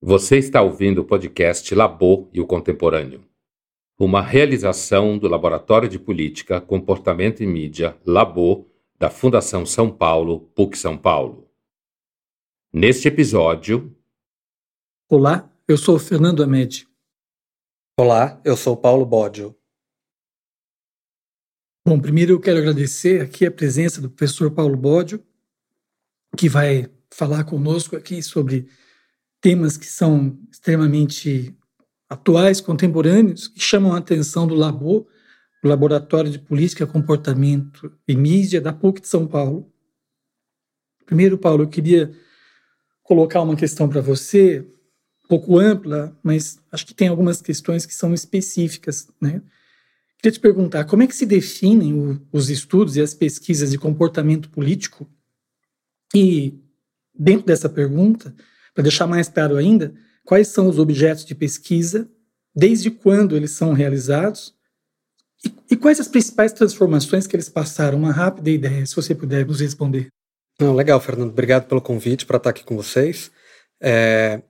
Você 0.00 0.38
está 0.38 0.62
ouvindo 0.62 1.00
o 1.00 1.04
podcast 1.04 1.74
Labo 1.74 2.30
e 2.32 2.40
o 2.40 2.46
Contemporâneo, 2.46 3.26
uma 3.98 4.22
realização 4.22 5.18
do 5.18 5.26
Laboratório 5.26 5.88
de 5.88 5.98
Política, 5.98 6.60
Comportamento 6.60 7.42
e 7.42 7.46
Mídia, 7.48 8.00
Labo, 8.06 8.70
da 8.96 9.10
Fundação 9.10 9.66
São 9.66 9.90
Paulo, 9.90 10.52
PUC 10.54 10.78
São 10.78 10.96
Paulo. 10.96 11.50
Neste 12.72 13.08
episódio. 13.08 13.92
Olá, 15.10 15.52
eu 15.66 15.76
sou 15.76 15.98
Fernando 15.98 16.44
Amedi. 16.44 16.86
Olá, 17.98 18.40
eu 18.44 18.56
sou 18.56 18.76
Paulo 18.76 19.04
Bódio. 19.04 19.52
Bom, 21.84 21.98
primeiro 21.98 22.34
eu 22.34 22.40
quero 22.40 22.58
agradecer 22.58 23.20
aqui 23.20 23.44
a 23.44 23.50
presença 23.50 24.00
do 24.00 24.08
professor 24.08 24.48
Paulo 24.52 24.76
Bódio, 24.76 25.26
que 26.36 26.48
vai 26.48 26.88
falar 27.10 27.42
conosco 27.42 27.96
aqui 27.96 28.22
sobre 28.22 28.68
temas 29.40 29.76
que 29.76 29.86
são 29.86 30.38
extremamente 30.50 31.56
atuais, 32.08 32.60
contemporâneos, 32.60 33.48
que 33.48 33.60
chamam 33.60 33.92
a 33.92 33.98
atenção 33.98 34.46
do 34.46 34.54
LABO, 34.54 35.06
o 35.62 35.68
Laboratório 35.68 36.30
de 36.30 36.38
Política, 36.38 36.86
Comportamento 36.86 37.92
e 38.06 38.16
Mídia 38.16 38.60
da 38.60 38.72
PUC 38.72 39.00
de 39.00 39.08
São 39.08 39.26
Paulo. 39.26 39.70
Primeiro, 41.04 41.36
Paulo, 41.36 41.64
eu 41.64 41.68
queria 41.68 42.12
colocar 43.02 43.40
uma 43.42 43.56
questão 43.56 43.88
para 43.88 44.00
você, 44.00 44.60
um 45.24 45.28
pouco 45.28 45.58
ampla, 45.58 46.16
mas 46.22 46.58
acho 46.70 46.86
que 46.86 46.94
tem 46.94 47.08
algumas 47.08 47.40
questões 47.42 47.84
que 47.84 47.94
são 47.94 48.14
específicas, 48.14 49.08
né? 49.20 49.42
Queria 50.18 50.32
te 50.32 50.40
perguntar, 50.40 50.84
como 50.84 51.02
é 51.02 51.06
que 51.06 51.14
se 51.14 51.24
definem 51.24 51.94
o, 51.94 52.20
os 52.32 52.50
estudos 52.50 52.96
e 52.96 53.00
as 53.00 53.14
pesquisas 53.14 53.70
de 53.70 53.78
comportamento 53.78 54.50
político? 54.50 55.08
E, 56.14 56.58
dentro 57.14 57.46
dessa 57.46 57.68
pergunta, 57.68 58.34
para 58.78 58.84
deixar 58.84 59.08
mais 59.08 59.28
claro 59.28 59.56
ainda, 59.56 59.92
quais 60.24 60.46
são 60.46 60.68
os 60.68 60.78
objetos 60.78 61.24
de 61.24 61.34
pesquisa, 61.34 62.08
desde 62.54 62.92
quando 62.92 63.34
eles 63.34 63.50
são 63.50 63.72
realizados 63.72 64.54
e, 65.44 65.52
e, 65.72 65.76
quais 65.76 65.98
as 65.98 66.06
principais 66.06 66.52
transformações 66.52 67.26
que 67.26 67.34
eles 67.34 67.48
passaram. 67.48 67.98
Uma 67.98 68.12
rápida 68.12 68.50
ideia, 68.50 68.86
se 68.86 68.94
você 68.94 69.16
puder 69.16 69.44
nos 69.44 69.58
responder. 69.60 70.06
Não, 70.60 70.76
legal, 70.76 71.00
Fernando. 71.00 71.30
Obrigado 71.30 71.66
pelo 71.66 71.80
convite 71.80 72.24
para 72.24 72.36
estar 72.36 72.50
aqui 72.50 72.62
com 72.62 72.76
vocês. 72.76 73.32
É, 73.82 74.42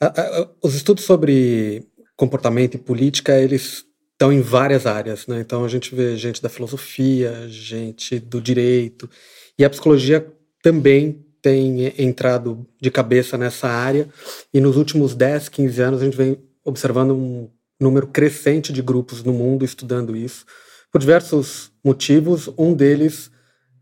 a, 0.00 0.06
a, 0.06 0.48
os 0.62 0.76
estudos 0.76 1.02
sobre 1.02 1.84
comportamento 2.16 2.76
e 2.76 2.78
política, 2.78 3.36
eles 3.36 3.84
estão 4.12 4.32
em 4.32 4.40
várias 4.40 4.86
áreas, 4.86 5.26
né? 5.26 5.40
Então 5.40 5.64
a 5.64 5.68
gente 5.68 5.92
vê 5.92 6.16
gente 6.16 6.40
da 6.40 6.48
filosofia, 6.48 7.48
gente 7.48 8.20
do 8.20 8.40
direito, 8.40 9.10
e 9.58 9.64
a 9.64 9.70
psicologia 9.70 10.32
também 10.62 11.23
tem 11.44 11.92
entrado 11.98 12.66
de 12.80 12.90
cabeça 12.90 13.36
nessa 13.36 13.68
área 13.68 14.08
e 14.52 14.62
nos 14.62 14.78
últimos 14.78 15.14
10, 15.14 15.50
15 15.50 15.82
anos 15.82 16.00
a 16.00 16.04
gente 16.06 16.16
vem 16.16 16.38
observando 16.64 17.14
um 17.14 17.50
número 17.78 18.06
crescente 18.06 18.72
de 18.72 18.80
grupos 18.80 19.22
no 19.22 19.34
mundo 19.34 19.62
estudando 19.62 20.16
isso, 20.16 20.46
por 20.90 21.02
diversos 21.02 21.70
motivos. 21.84 22.48
Um 22.56 22.72
deles 22.72 23.30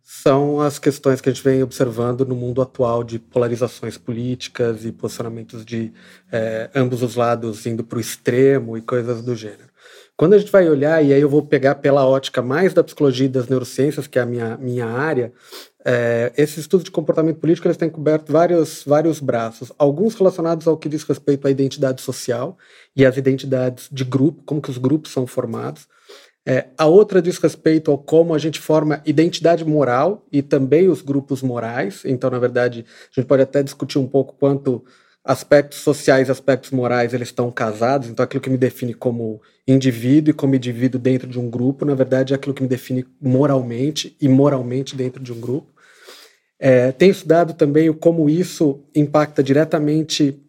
são 0.03 0.61
as 0.61 0.81
questões 0.81 1.21
que 1.21 1.29
a 1.29 1.33
gente 1.33 1.45
vem 1.45 1.63
observando 1.63 2.27
no 2.27 2.35
mundo 2.35 2.61
atual 2.61 3.05
de 3.05 3.21
polarizações 3.21 3.97
políticas 3.97 4.85
e 4.85 4.91
posicionamentos 4.91 5.65
de 5.65 5.93
é, 6.33 6.69
ambos 6.75 7.01
os 7.01 7.15
lados 7.15 7.65
indo 7.65 7.85
para 7.85 7.99
o 7.99 8.01
extremo 8.01 8.77
e 8.77 8.83
coisas 8.83 9.23
do 9.23 9.37
gênero. 9.37 9.72
Quando 10.23 10.35
a 10.35 10.39
gente 10.39 10.53
vai 10.53 10.69
olhar, 10.69 11.05
e 11.05 11.13
aí 11.13 11.21
eu 11.21 11.29
vou 11.29 11.43
pegar 11.43 11.75
pela 11.75 12.07
ótica 12.07 12.41
mais 12.41 12.73
da 12.73 12.85
psicologia 12.85 13.27
e 13.27 13.29
das 13.29 13.49
neurociências, 13.49 14.07
que 14.07 14.21
é 14.21 14.23
a 14.23 14.25
minha, 14.25 14.57
minha 14.57 14.87
área, 14.87 15.33
é, 15.85 16.33
esse 16.39 16.61
estudo 16.61 16.85
de 16.85 16.93
comportamento 16.93 17.41
político 17.41 17.67
eles 17.67 17.77
têm 17.77 17.91
coberto 17.91 18.33
vários, 18.33 18.85
vários 18.87 19.19
braços, 19.19 19.73
alguns 19.77 20.15
relacionados 20.15 20.69
ao 20.69 20.77
que 20.77 20.89
diz 20.89 21.03
respeito 21.03 21.49
à 21.49 21.51
identidade 21.51 22.03
social 22.03 22.57
e 22.95 23.05
às 23.05 23.17
identidades 23.17 23.89
de 23.91 24.05
grupo, 24.05 24.45
como 24.47 24.63
que 24.63 24.71
os 24.71 24.79
grupos 24.79 25.11
são 25.11 25.27
formados. 25.27 25.89
É, 26.47 26.67
a 26.79 26.87
outra 26.87 27.21
diz 27.21 27.39
respeito 27.39 27.91
ao 27.91 27.99
como 27.99 28.33
a 28.33 28.39
gente 28.39 28.61
forma 28.61 29.03
identidade 29.05 29.65
moral 29.65 30.25
e 30.31 30.41
também 30.41 30.89
os 30.89 31.03
grupos 31.03 31.43
morais. 31.43 32.03
Então, 32.05 32.31
na 32.31 32.39
verdade, 32.39 32.87
a 33.11 33.21
gente 33.21 33.27
pode 33.27 33.43
até 33.43 33.61
discutir 33.61 33.99
um 33.99 34.07
pouco 34.07 34.37
quanto 34.39 34.85
aspectos 35.25 35.79
sociais 35.79 36.29
e 36.29 36.31
aspectos 36.31 36.71
morais 36.71 37.15
eles 37.15 37.29
estão 37.29 37.51
casados. 37.51 38.09
Então, 38.09 38.25
aquilo 38.25 38.41
que 38.41 38.51
me 38.51 38.59
define 38.59 38.93
como 38.93 39.41
indivíduo 39.67 40.31
e 40.31 40.35
como 40.35 40.55
indivíduo 40.55 41.01
dentro 41.01 41.29
de 41.29 41.39
um 41.39 41.49
grupo, 41.49 41.85
na 41.85 41.95
verdade, 41.95 42.33
é 42.33 42.37
aquilo 42.37 42.55
que 42.55 42.63
me 42.63 42.69
define 42.69 43.07
moralmente 43.21 44.17
e 44.21 44.29
moralmente 44.29 44.97
dentro 44.97 45.23
de 45.23 45.33
um 45.33 45.41
grupo. 45.41 45.71
É, 46.59 46.93
tenho 46.93 47.13
estudado 47.13 47.55
também 47.55 47.93
como 47.93 48.29
isso 48.29 48.85
impacta 48.95 49.43
diretamente 49.43 50.41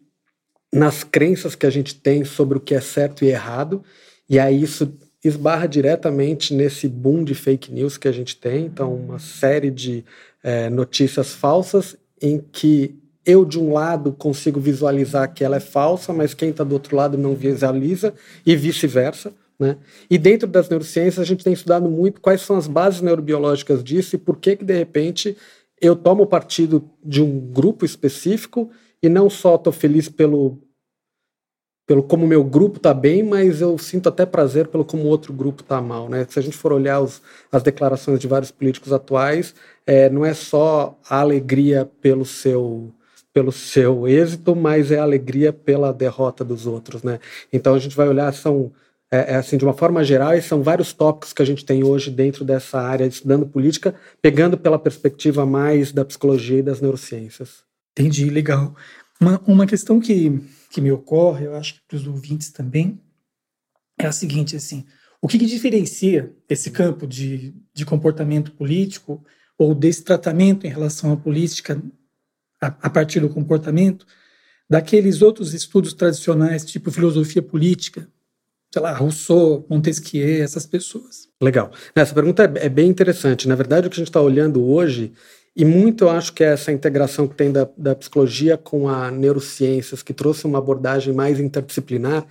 nas 0.72 1.04
crenças 1.04 1.54
que 1.54 1.66
a 1.66 1.70
gente 1.70 1.94
tem 1.94 2.24
sobre 2.24 2.58
o 2.58 2.60
que 2.60 2.74
é 2.74 2.80
certo 2.80 3.24
e 3.24 3.28
errado, 3.28 3.82
e 4.28 4.38
aí 4.38 4.60
isso 4.60 4.92
esbarra 5.24 5.66
diretamente 5.66 6.52
nesse 6.52 6.88
boom 6.88 7.22
de 7.24 7.34
fake 7.34 7.72
news 7.72 7.96
que 7.96 8.08
a 8.08 8.12
gente 8.12 8.36
tem, 8.36 8.66
então 8.66 8.94
uma 8.94 9.18
série 9.18 9.70
de 9.70 10.04
é, 10.42 10.68
notícias 10.68 11.32
falsas 11.32 11.96
em 12.20 12.38
que 12.38 13.00
eu 13.24 13.44
de 13.44 13.58
um 13.58 13.72
lado 13.72 14.12
consigo 14.12 14.60
visualizar 14.60 15.32
que 15.32 15.44
ela 15.44 15.56
é 15.56 15.60
falsa, 15.60 16.12
mas 16.12 16.34
quem 16.34 16.50
está 16.50 16.62
do 16.62 16.72
outro 16.72 16.94
lado 16.96 17.16
não 17.16 17.34
visualiza 17.34 18.14
e 18.44 18.54
vice-versa. 18.54 19.32
Né? 19.58 19.76
E 20.10 20.18
dentro 20.18 20.48
das 20.48 20.68
neurociências 20.68 21.18
a 21.18 21.24
gente 21.24 21.44
tem 21.44 21.52
estudado 21.52 21.88
muito 21.88 22.20
quais 22.20 22.40
são 22.40 22.56
as 22.56 22.66
bases 22.66 23.00
neurobiológicas 23.00 23.84
disso 23.84 24.16
e 24.16 24.18
por 24.18 24.36
que 24.36 24.56
que 24.56 24.64
de 24.64 24.76
repente 24.76 25.36
eu 25.80 25.94
tomo 25.94 26.26
partido 26.26 26.90
de 27.02 27.22
um 27.22 27.38
grupo 27.38 27.84
específico 27.84 28.70
e 29.02 29.08
não 29.08 29.30
só 29.30 29.54
estou 29.54 29.72
feliz 29.72 30.08
pelo 30.08 30.58
pelo 31.86 32.02
como 32.02 32.26
meu 32.26 32.42
grupo 32.42 32.78
está 32.78 32.94
bem, 32.94 33.22
mas 33.22 33.60
eu 33.60 33.76
sinto 33.76 34.08
até 34.08 34.24
prazer 34.24 34.68
pelo 34.68 34.86
como 34.86 35.04
outro 35.04 35.34
grupo 35.34 35.62
está 35.62 35.82
mal, 35.82 36.08
né? 36.08 36.26
Se 36.30 36.38
a 36.38 36.42
gente 36.42 36.56
for 36.56 36.72
olhar 36.72 37.00
os, 37.00 37.20
as 37.52 37.62
declarações 37.62 38.18
de 38.18 38.26
vários 38.26 38.50
políticos 38.50 38.90
atuais, 38.90 39.54
é, 39.86 40.08
não 40.08 40.24
é 40.24 40.32
só 40.32 40.98
a 41.06 41.20
alegria 41.20 41.90
pelo 42.00 42.24
seu 42.24 42.90
pelo 43.34 43.50
seu 43.50 44.06
êxito, 44.06 44.54
mas 44.54 44.92
é 44.92 44.98
alegria 44.98 45.52
pela 45.52 45.92
derrota 45.92 46.44
dos 46.44 46.66
outros, 46.66 47.02
né? 47.02 47.18
Então 47.52 47.74
a 47.74 47.78
gente 47.80 47.96
vai 47.96 48.08
olhar 48.08 48.32
são 48.32 48.72
é, 49.10 49.32
é, 49.32 49.34
assim, 49.36 49.56
de 49.56 49.64
uma 49.64 49.74
forma 49.74 50.02
geral, 50.02 50.34
esses 50.34 50.48
são 50.48 50.62
vários 50.62 50.92
tópicos 50.92 51.32
que 51.32 51.42
a 51.42 51.44
gente 51.44 51.64
tem 51.64 51.84
hoje 51.84 52.10
dentro 52.10 52.44
dessa 52.44 52.80
área, 52.80 53.04
estudando 53.04 53.46
política, 53.46 53.94
pegando 54.22 54.56
pela 54.56 54.78
perspectiva 54.78 55.44
mais 55.44 55.92
da 55.92 56.04
psicologia 56.04 56.58
e 56.58 56.62
das 56.62 56.80
neurociências. 56.80 57.64
Entendi, 57.92 58.30
legal. 58.30 58.74
Uma, 59.20 59.40
uma 59.46 59.66
questão 59.66 60.00
que, 60.00 60.40
que 60.70 60.80
me 60.80 60.90
ocorre, 60.90 61.46
eu 61.46 61.54
acho 61.54 61.74
que 61.74 61.80
para 61.86 61.96
os 61.96 62.06
ouvintes 62.06 62.50
também, 62.50 63.00
é 63.98 64.06
a 64.06 64.12
seguinte, 64.12 64.56
assim, 64.56 64.84
o 65.22 65.28
que, 65.28 65.38
que 65.38 65.46
diferencia 65.46 66.34
esse 66.48 66.70
campo 66.70 67.06
de, 67.06 67.54
de 67.72 67.84
comportamento 67.84 68.52
político 68.52 69.24
ou 69.56 69.74
desse 69.74 70.02
tratamento 70.02 70.66
em 70.66 70.70
relação 70.70 71.12
à 71.12 71.16
política 71.16 71.80
a, 72.66 72.76
a 72.82 72.90
partir 72.90 73.20
do 73.20 73.28
comportamento 73.28 74.06
daqueles 74.68 75.22
outros 75.22 75.52
estudos 75.52 75.92
tradicionais, 75.92 76.64
tipo 76.64 76.90
filosofia 76.90 77.42
política, 77.42 78.08
sei 78.72 78.82
lá, 78.82 78.92
Rousseau, 78.92 79.64
Montesquieu, 79.68 80.42
essas 80.42 80.66
pessoas. 80.66 81.28
Legal. 81.40 81.70
Essa 81.94 82.14
pergunta 82.14 82.42
é, 82.42 82.66
é 82.66 82.68
bem 82.68 82.88
interessante. 82.88 83.46
Na 83.46 83.54
verdade, 83.54 83.86
o 83.86 83.90
que 83.90 83.94
a 83.94 83.98
gente 83.98 84.08
está 84.08 84.20
olhando 84.20 84.64
hoje, 84.64 85.12
e 85.54 85.64
muito 85.64 86.04
eu 86.04 86.10
acho 86.10 86.32
que 86.32 86.42
é 86.42 86.48
essa 86.48 86.72
integração 86.72 87.28
que 87.28 87.36
tem 87.36 87.52
da, 87.52 87.68
da 87.76 87.94
psicologia 87.94 88.56
com 88.56 88.88
a 88.88 89.10
neurociências, 89.10 90.02
que 90.02 90.12
trouxe 90.12 90.46
uma 90.46 90.58
abordagem 90.58 91.14
mais 91.14 91.38
interdisciplinar, 91.38 92.26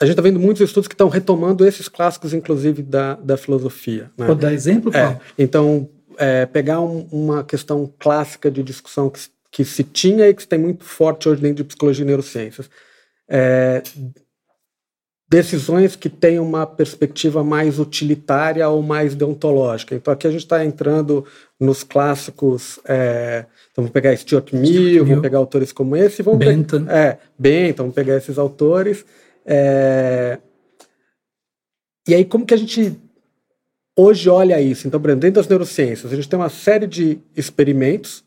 a 0.00 0.06
gente 0.06 0.12
está 0.12 0.22
vendo 0.22 0.40
muitos 0.40 0.62
estudos 0.62 0.88
que 0.88 0.94
estão 0.94 1.10
retomando 1.10 1.66
esses 1.66 1.86
clássicos, 1.86 2.32
inclusive, 2.32 2.82
da, 2.82 3.16
da 3.16 3.36
filosofia. 3.36 4.10
Né? 4.16 4.26
Pode 4.26 4.40
dar 4.40 4.52
exemplo, 4.52 4.90
Paulo? 4.90 5.08
É, 5.08 5.20
então, 5.42 5.90
é, 6.20 6.44
pegar 6.44 6.82
um, 6.82 7.08
uma 7.10 7.42
questão 7.42 7.90
clássica 7.98 8.50
de 8.50 8.62
discussão 8.62 9.08
que, 9.08 9.20
que 9.50 9.64
se 9.64 9.82
tinha 9.82 10.28
e 10.28 10.34
que 10.34 10.42
se 10.42 10.48
tem 10.48 10.58
muito 10.58 10.84
forte 10.84 11.26
hoje 11.26 11.40
dentro 11.40 11.56
de 11.56 11.64
psicologia 11.64 12.04
e 12.04 12.06
neurociências. 12.06 12.68
É, 13.26 13.82
decisões 15.26 15.96
que 15.96 16.10
têm 16.10 16.38
uma 16.38 16.66
perspectiva 16.66 17.42
mais 17.42 17.78
utilitária 17.78 18.68
ou 18.68 18.82
mais 18.82 19.14
deontológica. 19.14 19.94
Então 19.94 20.12
aqui 20.12 20.26
a 20.26 20.30
gente 20.30 20.42
está 20.42 20.62
entrando 20.62 21.24
nos 21.58 21.82
clássicos, 21.82 22.78
é, 22.84 23.46
então 23.70 23.84
vamos 23.84 23.92
pegar 23.92 24.14
Stuart 24.14 24.52
Mill, 24.52 25.06
vamos 25.06 25.22
pegar 25.22 25.38
autores 25.38 25.72
como 25.72 25.96
esse, 25.96 26.22
vamos 26.22 26.40
Bentham. 26.40 26.84
Pegar, 26.84 26.98
é, 26.98 27.18
Bentham, 27.38 27.84
vamos 27.84 27.94
pegar 27.94 28.16
esses 28.16 28.36
autores. 28.38 29.06
É, 29.46 30.38
e 32.06 32.14
aí 32.14 32.26
como 32.26 32.44
que 32.44 32.52
a 32.52 32.58
gente 32.58 32.98
hoje 33.96 34.28
olha 34.28 34.60
isso? 34.60 34.86
Então, 34.86 35.00
por 35.00 35.10
exemplo, 35.10 35.22
dentro 35.22 35.40
das 35.40 35.48
neurociências, 35.48 36.12
a 36.12 36.16
gente 36.16 36.28
tem 36.28 36.38
uma 36.38 36.48
série 36.48 36.86
de 36.86 37.18
experimentos 37.36 38.24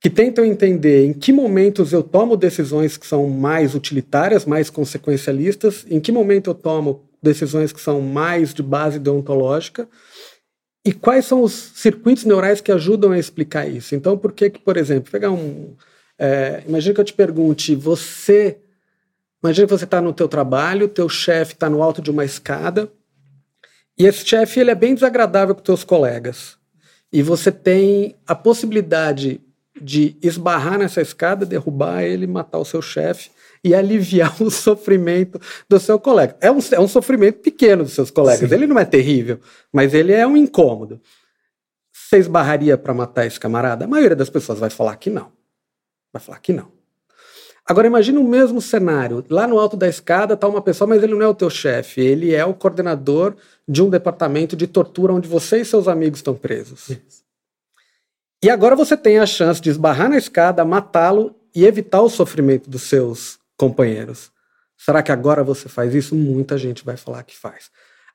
que 0.00 0.10
tentam 0.10 0.44
entender 0.44 1.06
em 1.06 1.12
que 1.12 1.32
momentos 1.32 1.92
eu 1.92 2.02
tomo 2.02 2.36
decisões 2.36 2.96
que 2.96 3.06
são 3.06 3.28
mais 3.28 3.74
utilitárias, 3.74 4.44
mais 4.44 4.68
consequencialistas, 4.70 5.86
em 5.88 5.98
que 5.98 6.12
momento 6.12 6.50
eu 6.50 6.54
tomo 6.54 7.02
decisões 7.22 7.72
que 7.72 7.80
são 7.80 8.00
mais 8.00 8.52
de 8.52 8.62
base 8.62 8.98
deontológica 8.98 9.88
e 10.86 10.92
quais 10.92 11.24
são 11.24 11.42
os 11.42 11.52
circuitos 11.52 12.24
neurais 12.24 12.60
que 12.60 12.70
ajudam 12.70 13.12
a 13.12 13.18
explicar 13.18 13.66
isso. 13.66 13.94
Então, 13.94 14.18
por 14.18 14.32
que 14.32 14.50
que, 14.50 14.60
por 14.60 14.76
exemplo, 14.76 15.10
pegar 15.10 15.30
um 15.30 15.74
É, 16.18 16.62
imagina 16.66 16.94
que 16.94 17.00
eu 17.00 17.04
te 17.04 17.12
pergunte, 17.12 17.74
você... 17.74 18.58
Imagina 19.42 19.66
que 19.66 19.72
você 19.72 19.84
está 19.84 20.00
no 20.00 20.12
teu 20.12 20.26
trabalho, 20.26 20.88
teu 20.88 21.08
chefe 21.08 21.52
está 21.52 21.68
no 21.68 21.82
alto 21.82 22.00
de 22.00 22.10
uma 22.10 22.24
escada, 22.24 22.90
e 23.98 24.06
esse 24.06 24.26
chefe 24.26 24.60
ele 24.60 24.70
é 24.70 24.74
bem 24.74 24.94
desagradável 24.94 25.54
com 25.54 25.62
teus 25.62 25.84
colegas. 25.84 26.56
E 27.12 27.22
você 27.22 27.52
tem 27.52 28.16
a 28.26 28.34
possibilidade 28.34 29.40
de 29.80 30.16
esbarrar 30.22 30.78
nessa 30.78 31.00
escada, 31.00 31.46
derrubar 31.46 32.02
ele, 32.02 32.26
matar 32.26 32.58
o 32.58 32.64
seu 32.64 32.82
chefe 32.82 33.30
e 33.62 33.74
aliviar 33.74 34.34
o 34.42 34.50
sofrimento 34.50 35.40
do 35.68 35.78
seu 35.78 35.98
colega. 35.98 36.36
É 36.40 36.50
um, 36.50 36.58
é 36.72 36.80
um 36.80 36.88
sofrimento 36.88 37.40
pequeno 37.40 37.84
dos 37.84 37.92
seus 37.92 38.10
colegas. 38.10 38.48
Sim. 38.48 38.54
Ele 38.54 38.66
não 38.66 38.78
é 38.78 38.84
terrível, 38.84 39.40
mas 39.72 39.94
ele 39.94 40.12
é 40.12 40.26
um 40.26 40.36
incômodo. 40.36 41.00
Você 41.92 42.18
esbarraria 42.18 42.76
para 42.76 42.92
matar 42.92 43.26
esse 43.26 43.38
camarada? 43.38 43.84
A 43.84 43.88
maioria 43.88 44.16
das 44.16 44.30
pessoas 44.30 44.58
vai 44.58 44.70
falar 44.70 44.96
que 44.96 45.10
não. 45.10 45.32
Vai 46.12 46.20
falar 46.22 46.38
que 46.40 46.52
não. 46.52 46.73
Agora 47.66 47.86
imagine 47.86 48.18
o 48.18 48.24
mesmo 48.24 48.60
cenário. 48.60 49.24
Lá 49.30 49.46
no 49.46 49.58
alto 49.58 49.76
da 49.76 49.88
escada 49.88 50.34
está 50.34 50.46
uma 50.46 50.60
pessoa, 50.60 50.86
mas 50.86 51.02
ele 51.02 51.14
não 51.14 51.22
é 51.22 51.28
o 51.28 51.34
teu 51.34 51.48
chefe. 51.48 52.00
Ele 52.00 52.34
é 52.34 52.44
o 52.44 52.52
coordenador 52.52 53.34
de 53.66 53.82
um 53.82 53.88
departamento 53.88 54.54
de 54.54 54.66
tortura 54.66 55.14
onde 55.14 55.26
você 55.26 55.60
e 55.60 55.64
seus 55.64 55.88
amigos 55.88 56.18
estão 56.18 56.34
presos. 56.34 56.90
Isso. 56.90 57.24
E 58.42 58.50
agora 58.50 58.76
você 58.76 58.94
tem 58.94 59.18
a 59.18 59.24
chance 59.24 59.58
de 59.58 59.70
esbarrar 59.70 60.10
na 60.10 60.18
escada, 60.18 60.62
matá-lo 60.66 61.34
e 61.54 61.64
evitar 61.64 62.02
o 62.02 62.10
sofrimento 62.10 62.68
dos 62.68 62.82
seus 62.82 63.38
companheiros. 63.56 64.30
Será 64.76 65.02
que 65.02 65.10
agora 65.10 65.42
você 65.42 65.66
faz 65.66 65.94
isso? 65.94 66.14
Muita 66.14 66.58
gente 66.58 66.84
vai 66.84 66.98
falar 66.98 67.22
que 67.22 67.34
faz. 67.34 67.70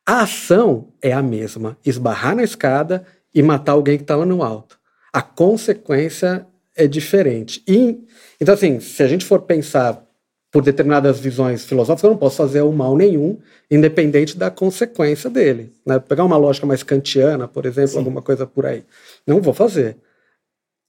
A 0.06 0.22
ação 0.22 0.94
é 1.02 1.12
a 1.12 1.24
mesma: 1.24 1.76
esbarrar 1.84 2.36
na 2.36 2.44
escada 2.44 3.08
e 3.34 3.42
matar 3.42 3.72
alguém 3.72 3.98
que 3.98 4.04
está 4.04 4.16
lá 4.16 4.26
no 4.26 4.44
alto. 4.44 4.80
A 5.12 5.24
consequência 5.24 6.46
é 6.80 6.88
diferente. 6.88 7.62
E, 7.68 8.00
então, 8.40 8.54
assim, 8.54 8.80
se 8.80 9.04
a 9.04 9.08
gente 9.08 9.26
for 9.26 9.42
pensar 9.42 10.04
por 10.52 10.64
determinadas 10.64 11.20
visões 11.20 11.66
filosóficas, 11.66 12.04
eu 12.04 12.10
não 12.12 12.18
posso 12.18 12.38
fazer 12.38 12.62
o 12.62 12.72
mal 12.72 12.96
nenhum, 12.98 13.38
independente 13.70 14.38
da 14.38 14.50
consequência 14.50 15.30
dele. 15.30 15.72
Né? 15.86 16.00
Pegar 16.00 16.24
uma 16.24 16.38
lógica 16.38 16.66
mais 16.66 16.82
kantiana, 16.82 17.48
por 17.48 17.66
exemplo, 17.66 17.92
Sim. 17.92 17.98
alguma 17.98 18.22
coisa 18.22 18.48
por 18.48 18.66
aí. 18.66 18.84
Não 19.28 19.42
vou 19.42 19.54
fazer. 19.54 19.98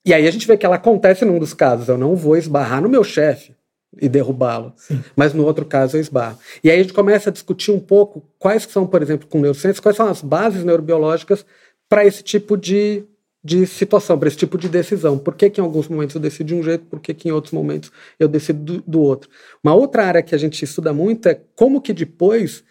E 0.07 0.15
aí 0.15 0.27
a 0.27 0.31
gente 0.31 0.47
vê 0.47 0.57
que 0.57 0.65
ela 0.65 0.77
acontece 0.77 1.25
num 1.25 1.39
dos 1.39 1.53
casos. 1.53 1.89
Eu 1.89 1.99
não 1.99 2.17
vou 2.17 2.37
esbarrar 2.37 2.81
no 2.81 2.89
meu 2.89 3.05
chefe 3.05 3.55
e 4.01 4.09
derrubá-lo. 4.09 4.73
Mas 5.15 5.35
no 5.35 5.45
outro 5.45 5.67
caso 5.67 5.97
eu 5.97 6.01
esbarro. 6.01 6.39
E 6.65 6.71
aí 6.71 6.79
a 6.79 6.83
gente 6.83 6.95
começa 6.95 7.29
a 7.29 7.33
discutir 7.33 7.71
um 7.71 7.81
pouco 7.81 8.23
quais 8.39 8.63
são, 8.63 8.87
por 8.87 9.03
exemplo, 9.03 9.29
com 9.29 9.41
neurociência, 9.41 9.83
quais 9.83 9.97
são 9.97 10.09
as 10.09 10.23
bases 10.23 10.65
neurobiológicas 10.65 11.45
para 11.87 12.07
esse 12.07 12.23
tipo 12.23 12.57
de 12.57 13.05
de 13.43 13.67
situação, 13.67 14.19
para 14.19 14.29
esse 14.29 14.37
tipo 14.37 14.59
de 14.59 14.69
decisão. 14.69 15.19
Por 15.19 15.35
que, 15.35 15.49
que 15.49 15.61
em 15.61 15.65
alguns 15.65 15.89
momentos 15.89 16.15
eu 16.15 16.21
decido 16.21 16.49
de 16.49 16.55
um 16.55 16.63
jeito, 16.63 16.85
por 16.85 17.01
que, 17.01 17.15
que 17.15 17.29
em 17.29 17.33
outros 17.33 17.53
momentos 17.53 17.91
eu 18.19 18.29
decido 18.29 18.61
do, 18.61 18.83
do, 18.83 19.01
outro. 19.01 19.31
Uma 19.65 19.75
outra 19.75 20.05
área 20.05 20.23
que 20.23 20.35
a 20.35 20.39
gente 20.39 20.63
estuda 20.63 20.93
muito 20.93 21.27
é 21.27 21.41
como 21.57 21.81
que 21.81 21.93
depois 21.93 22.63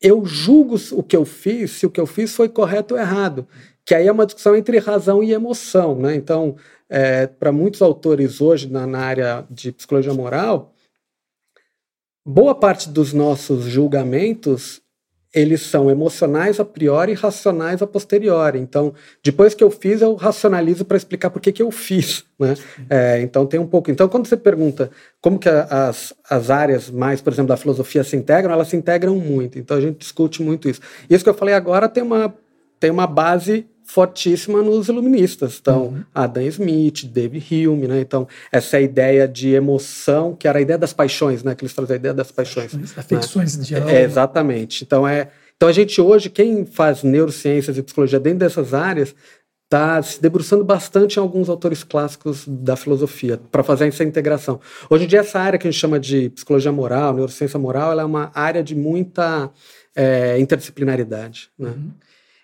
eu 0.00 0.24
julgo 0.24 0.76
o 0.92 1.02
que 1.02 1.16
eu 1.16 1.24
fiz, 1.24 1.72
se 1.72 1.86
o 1.86 1.90
que 1.90 2.00
eu 2.00 2.06
fiz 2.06 2.34
foi 2.34 2.48
correto 2.48 2.94
ou 2.94 3.00
errado. 3.00 3.46
Que 3.84 3.94
aí 3.94 4.06
é 4.08 4.12
uma 4.12 4.26
discussão 4.26 4.56
entre 4.56 4.78
razão 4.78 5.22
e 5.22 5.32
emoção. 5.32 5.94
Né? 5.96 6.16
Então, 6.16 6.56
é, 6.88 7.26
para 7.26 7.52
muitos 7.52 7.80
autores 7.80 8.40
hoje 8.40 8.68
na, 8.68 8.86
na 8.86 9.00
área 9.00 9.46
de 9.48 9.70
psicologia 9.70 10.12
moral, 10.12 10.74
boa 12.26 12.54
parte 12.54 12.88
dos 12.88 13.12
nossos 13.12 13.64
julgamentos 13.64 14.79
eles 15.32 15.62
são 15.62 15.88
emocionais 15.88 16.58
a 16.58 16.64
priori 16.64 17.12
e 17.12 17.14
racionais 17.14 17.80
a 17.80 17.86
posteriori. 17.86 18.58
Então, 18.58 18.92
depois 19.22 19.54
que 19.54 19.62
eu 19.62 19.70
fiz, 19.70 20.02
eu 20.02 20.14
racionalizo 20.14 20.84
para 20.84 20.96
explicar 20.96 21.30
por 21.30 21.40
que, 21.40 21.52
que 21.52 21.62
eu 21.62 21.70
fiz. 21.70 22.24
Né? 22.38 22.54
É, 22.88 23.20
então, 23.20 23.46
tem 23.46 23.60
um 23.60 23.66
pouco. 23.66 23.90
Então, 23.90 24.08
quando 24.08 24.26
você 24.26 24.36
pergunta 24.36 24.90
como 25.20 25.38
que 25.38 25.48
as, 25.48 26.12
as 26.28 26.50
áreas 26.50 26.90
mais, 26.90 27.20
por 27.20 27.32
exemplo, 27.32 27.48
da 27.48 27.56
filosofia 27.56 28.02
se 28.02 28.16
integram, 28.16 28.52
elas 28.52 28.68
se 28.68 28.76
integram 28.76 29.16
muito. 29.16 29.58
Então, 29.58 29.76
a 29.76 29.80
gente 29.80 29.98
discute 29.98 30.42
muito 30.42 30.68
isso. 30.68 30.80
Isso 31.08 31.22
que 31.22 31.30
eu 31.30 31.34
falei 31.34 31.54
agora 31.54 31.88
tem 31.88 32.02
uma, 32.02 32.34
tem 32.80 32.90
uma 32.90 33.06
base 33.06 33.66
fortíssima 33.92 34.62
nos 34.62 34.88
iluministas. 34.88 35.58
Então, 35.60 35.86
uhum. 35.86 36.04
Adam 36.14 36.42
Smith, 36.44 37.06
David 37.06 37.66
Hume, 37.66 37.88
né? 37.88 38.00
Então, 38.00 38.28
essa 38.52 38.78
é 38.78 38.82
ideia 38.82 39.26
de 39.26 39.50
emoção, 39.52 40.34
que 40.36 40.46
era 40.46 40.60
a 40.60 40.62
ideia 40.62 40.78
das 40.78 40.92
paixões, 40.92 41.42
né? 41.42 41.56
Que 41.56 41.64
eles 41.64 41.74
trazem 41.74 41.94
a 41.94 41.98
ideia 41.98 42.14
das 42.14 42.30
paixões. 42.30 42.72
paixões 42.72 42.94
né? 42.94 42.94
Afecções 42.96 43.66
de 43.66 43.74
alma. 43.74 43.90
É, 43.90 44.02
exatamente. 44.02 44.84
Então, 44.84 45.06
é, 45.06 45.30
então, 45.56 45.68
a 45.68 45.72
gente 45.72 46.00
hoje, 46.00 46.30
quem 46.30 46.64
faz 46.64 47.02
neurociências 47.02 47.76
e 47.76 47.82
psicologia 47.82 48.20
dentro 48.20 48.38
dessas 48.38 48.72
áreas, 48.72 49.12
está 49.64 50.00
se 50.02 50.22
debruçando 50.22 50.64
bastante 50.64 51.16
em 51.16 51.20
alguns 51.20 51.48
autores 51.48 51.82
clássicos 51.82 52.44
da 52.46 52.76
filosofia 52.76 53.40
para 53.50 53.62
fazer 53.62 53.88
essa 53.88 54.04
integração. 54.04 54.60
Hoje 54.88 55.04
em 55.04 55.08
dia, 55.08 55.20
essa 55.20 55.38
área 55.40 55.58
que 55.58 55.66
a 55.66 55.70
gente 55.70 55.80
chama 55.80 55.98
de 55.98 56.30
psicologia 56.30 56.70
moral, 56.72 57.14
neurociência 57.14 57.58
moral, 57.58 57.90
ela 57.90 58.02
é 58.02 58.04
uma 58.04 58.30
área 58.34 58.62
de 58.62 58.74
muita 58.74 59.50
é, 59.94 60.38
interdisciplinaridade. 60.38 61.50
Né? 61.58 61.70
Uhum. 61.70 61.90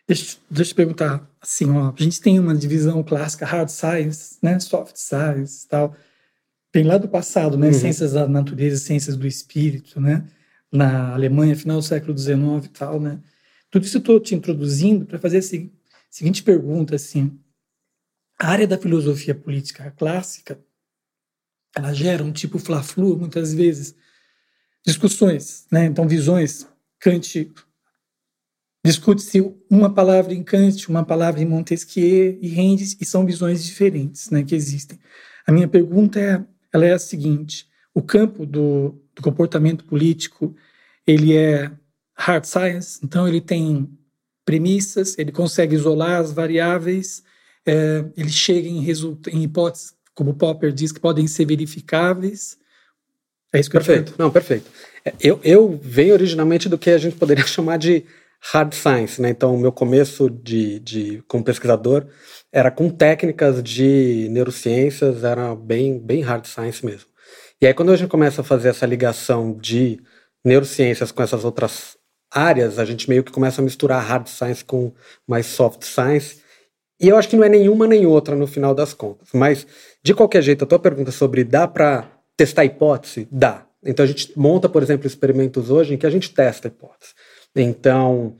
Deixa, 0.09 0.39
deixa 0.49 0.71
eu 0.71 0.73
te 0.73 0.75
perguntar, 0.75 1.29
assim, 1.41 1.69
ó, 1.71 1.93
a 1.99 2.03
gente 2.03 2.21
tem 2.21 2.39
uma 2.39 2.55
divisão 2.55 3.03
clássica, 3.03 3.45
hard 3.45 3.69
science, 3.69 4.39
né, 4.41 4.59
soft 4.61 4.97
science 4.97 5.67
tal, 5.67 5.97
tem 6.71 6.85
lá 6.85 6.97
do 6.97 7.09
passado, 7.09 7.59
né, 7.59 7.69
uhum. 7.69 7.73
ciências 7.73 8.13
da 8.13 8.29
natureza, 8.29 8.79
ciências 8.79 9.17
do 9.17 9.27
espírito, 9.27 10.01
né, 10.01 10.25
na 10.71 11.13
Alemanha, 11.13 11.57
final 11.57 11.79
do 11.79 11.83
século 11.83 12.17
XIX 12.17 12.67
e 12.67 12.69
tal, 12.69 13.01
né. 13.01 13.21
Tudo 13.69 13.85
isso 13.85 13.97
eu 13.97 14.01
estou 14.01 14.21
te 14.21 14.33
introduzindo 14.35 15.05
para 15.07 15.19
fazer 15.19 15.39
a 15.39 15.43
seguinte 16.09 16.43
pergunta, 16.45 16.95
assim, 16.95 17.37
a 18.39 18.49
área 18.49 18.67
da 18.67 18.79
filosofia 18.79 19.35
política 19.35 19.91
clássica, 19.91 20.61
ela 21.75 21.93
gera 21.93 22.23
um 22.23 22.31
tipo 22.31 22.61
fla-flu, 22.61 23.19
muitas 23.19 23.53
vezes, 23.53 23.93
discussões, 24.87 25.67
né, 25.69 25.87
então 25.87 26.07
visões, 26.07 26.69
Kant 27.01 27.53
Discute-se 28.87 29.53
uma 29.69 29.93
palavra 29.93 30.33
em 30.33 30.45
Kant, 30.45 30.89
uma 30.89 31.05
palavra 31.05 31.41
em 31.41 31.45
Montesquieu 31.45 32.39
e 32.41 32.47
Rendes, 32.47 32.97
e 33.01 33.05
são 33.05 33.27
visões 33.27 33.65
diferentes 33.65 34.31
né, 34.31 34.45
que 34.45 34.55
existem. 34.55 34.97
A 35.45 35.51
minha 35.51 35.67
pergunta 35.67 36.21
é, 36.21 36.45
ela 36.73 36.87
é 36.87 36.93
a 36.93 36.99
seguinte: 36.99 37.67
o 37.93 38.01
campo 38.01 38.47
do, 38.47 39.03
do 39.13 39.23
comportamento 39.23 39.85
político 39.85 40.55
ele 41.05 41.37
é 41.37 41.71
hard 42.15 42.45
science, 42.45 43.01
então 43.03 43.27
ele 43.27 43.41
tem 43.41 43.89
premissas, 44.45 45.19
ele 45.19 45.33
consegue 45.33 45.75
isolar 45.75 46.21
as 46.21 46.33
variáveis, 46.33 47.25
é, 47.67 48.05
ele 48.17 48.31
chega 48.31 48.69
em, 48.69 48.87
em 48.89 49.43
hipóteses, 49.43 49.95
como 50.15 50.35
Popper 50.35 50.73
diz, 50.73 50.93
que 50.93 51.01
podem 51.01 51.27
ser 51.27 51.45
verificáveis. 51.45 52.57
É 53.53 53.59
isso 53.59 53.69
que 53.69 53.77
perfeito. 53.77 53.99
eu 53.99 54.05
Perfeito. 54.05 54.23
Não, 54.23 54.31
perfeito. 54.31 54.71
É, 55.05 55.13
eu, 55.21 55.41
eu 55.43 55.81
venho 55.83 56.15
originalmente 56.15 56.69
do 56.69 56.79
que 56.79 56.91
a 56.91 56.99
gente 56.99 57.17
poderia 57.17 57.47
chamar 57.49 57.79
de 57.79 58.05
hard 58.41 58.73
science, 58.75 59.21
né? 59.21 59.31
Então, 59.31 59.55
o 59.55 59.59
meu 59.59 59.73
começo 59.73 60.31
de, 60.31 60.79
de 60.81 61.23
como 61.27 61.45
pesquisador 61.45 62.07
era 62.53 62.71
com 62.71 62.89
técnicas 62.89 63.63
de 63.63 64.29
neurociências, 64.31 65.25
era 65.25 65.55
bem, 65.55 65.99
bem 65.99 66.23
hard 66.23 66.47
science 66.47 66.85
mesmo. 66.85 67.09
E 67.61 67.67
aí, 67.67 67.75
quando 67.75 67.93
a 67.93 67.97
gente 67.97 68.09
começa 68.09 68.41
a 68.41 68.45
fazer 68.45 68.69
essa 68.69 68.87
ligação 68.87 69.57
de 69.57 70.01
neurociências 70.45 71.11
com 71.11 71.23
essas 71.23 71.45
outras 71.45 71.97
áreas, 72.31 72.79
a 72.79 72.85
gente 72.85 73.09
meio 73.09 73.25
que 73.25 73.33
começa 73.33 73.61
a 73.61 73.65
misturar 73.65 74.05
hard 74.05 74.27
science 74.29 74.65
com 74.65 74.93
mais 75.27 75.47
soft 75.47 75.83
science. 75.85 76.41
E 77.01 77.09
eu 77.09 77.17
acho 77.17 77.29
que 77.29 77.37
não 77.37 77.45
é 77.45 77.49
nenhuma 77.49 77.87
nem 77.87 78.07
outra 78.07 78.37
no 78.37 78.47
final 78.47 78.75
das 78.75 78.95
contas. 78.95 79.29
Mas, 79.33 79.67
de 80.03 80.15
qualquer 80.15 80.43
jeito, 80.43 80.65
a 80.65 80.67
tua 80.67 80.79
pergunta 80.79 81.11
sobre 81.11 81.45
dá 81.45 81.67
para 81.67 82.11
testar 82.37 82.65
hipótese? 82.65 83.27
Dá. 83.31 83.67
Então, 83.85 84.05
a 84.05 84.07
gente 84.07 84.33
monta, 84.39 84.69
por 84.69 84.83
exemplo, 84.83 85.07
experimentos 85.07 85.71
hoje 85.71 85.95
em 85.95 85.99
que 85.99 86.07
a 86.07 86.11
gente 86.11 86.33
testa 86.33 86.69
hipótese. 86.69 87.13
Então, 87.57 88.37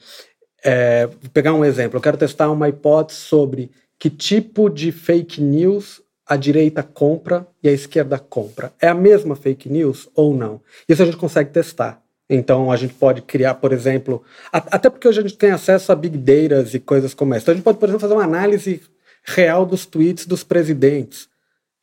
é, 0.65 1.07
vou 1.07 1.31
pegar 1.33 1.55
um 1.55 1.65
exemplo. 1.65 1.97
Eu 1.97 2.03
quero 2.03 2.17
testar 2.17 2.51
uma 2.51 2.69
hipótese 2.69 3.21
sobre 3.21 3.71
que 3.99 4.11
tipo 4.11 4.69
de 4.69 4.93
fake 4.93 5.41
news 5.41 6.03
a 6.27 6.37
direita 6.37 6.83
compra 6.83 7.47
e 7.63 7.69
a 7.69 7.73
esquerda 7.73 8.19
compra. 8.19 8.73
É 8.81 8.89
a 8.89 8.95
mesma 8.95 9.37
fake 9.37 9.69
news 9.69 10.09
ou 10.15 10.35
não? 10.35 10.61
Isso 10.89 11.03
a 11.03 11.07
gente 11.07 11.17
consegue 11.17 11.51
testar. 11.51 12.03
Então 12.29 12.73
a 12.73 12.77
gente 12.77 12.95
pode 12.95 13.23
criar, 13.23 13.55
por 13.55 13.73
exemplo, 13.73 14.23
até 14.53 14.91
porque 14.91 15.07
hoje 15.07 15.21
a 15.21 15.23
gente 15.23 15.39
tem 15.39 15.53
acesso 15.53 15.93
a 15.93 15.95
big 15.95 16.19
data 16.19 16.77
e 16.77 16.81
coisas 16.81 17.15
como 17.15 17.33
essa. 17.35 17.45
Então 17.45 17.53
a 17.53 17.55
gente 17.55 17.65
pode, 17.65 17.79
por 17.79 17.89
exemplo, 17.89 18.01
fazer 18.01 18.15
uma 18.15 18.25
análise 18.25 18.83
real 19.25 19.65
dos 19.65 19.87
tweets 19.87 20.27
dos 20.27 20.43
presidentes, 20.43 21.29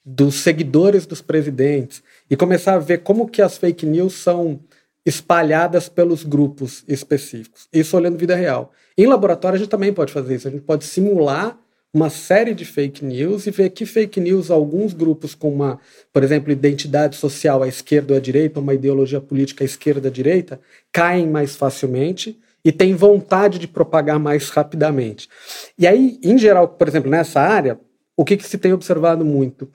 dos 0.06 0.36
seguidores 0.36 1.06
dos 1.06 1.22
presidentes 1.22 2.04
e 2.30 2.36
começar 2.36 2.74
a 2.74 2.80
ver 2.80 3.00
como 3.00 3.30
que 3.30 3.42
as 3.42 3.58
fake 3.58 3.86
news 3.86 4.14
são 4.16 4.60
espalhadas 5.06 5.90
pelos 5.90 6.24
grupos 6.24 6.84
específicos. 6.88 7.68
Isso 7.72 7.96
olhando 7.98 8.18
vida 8.18 8.36
real. 8.36 8.72
Em 8.98 9.06
laboratório 9.06 9.56
a 9.56 9.60
gente 9.60 9.70
também 9.70 9.94
pode 9.94 10.14
fazer 10.14 10.36
isso. 10.36 10.48
A 10.48 10.52
gente 10.52 10.64
pode 10.64 10.86
simular 10.86 11.60
uma 11.94 12.10
série 12.10 12.56
de 12.56 12.66
fake 12.66 13.06
news 13.06 13.46
e 13.46 13.52
ver 13.52 13.70
que 13.70 13.86
fake 13.86 14.20
news 14.20 14.50
alguns 14.50 14.94
grupos 14.94 15.36
com 15.36 15.54
uma, 15.54 15.80
por 16.12 16.24
exemplo, 16.24 16.52
identidade 16.52 17.16
social 17.16 17.62
à 17.62 17.68
esquerda 17.68 18.14
ou 18.14 18.18
à 18.18 18.22
direita, 18.22 18.60
uma 18.60 18.74
ideologia 18.74 19.22
política 19.22 19.64
à 19.64 19.66
esquerda 19.66 20.08
ou 20.08 20.12
à 20.12 20.14
direita, 20.14 20.60
caem 20.92 21.28
mais 21.28 21.56
facilmente 21.56 22.40
e 22.66 22.72
têm 22.72 22.96
vontade 22.96 23.60
de 23.60 23.68
propagar 23.68 24.18
mais 24.18 24.50
rapidamente. 24.50 25.30
E 25.78 25.86
aí, 25.86 26.20
em 26.24 26.38
geral, 26.38 26.68
por 26.68 26.88
exemplo, 26.88 27.12
nessa 27.12 27.42
área, 27.42 27.80
o 28.18 28.26
que, 28.26 28.38
que 28.38 28.48
se 28.48 28.58
tem 28.58 28.74
observado 28.74 29.24
muito? 29.24 29.70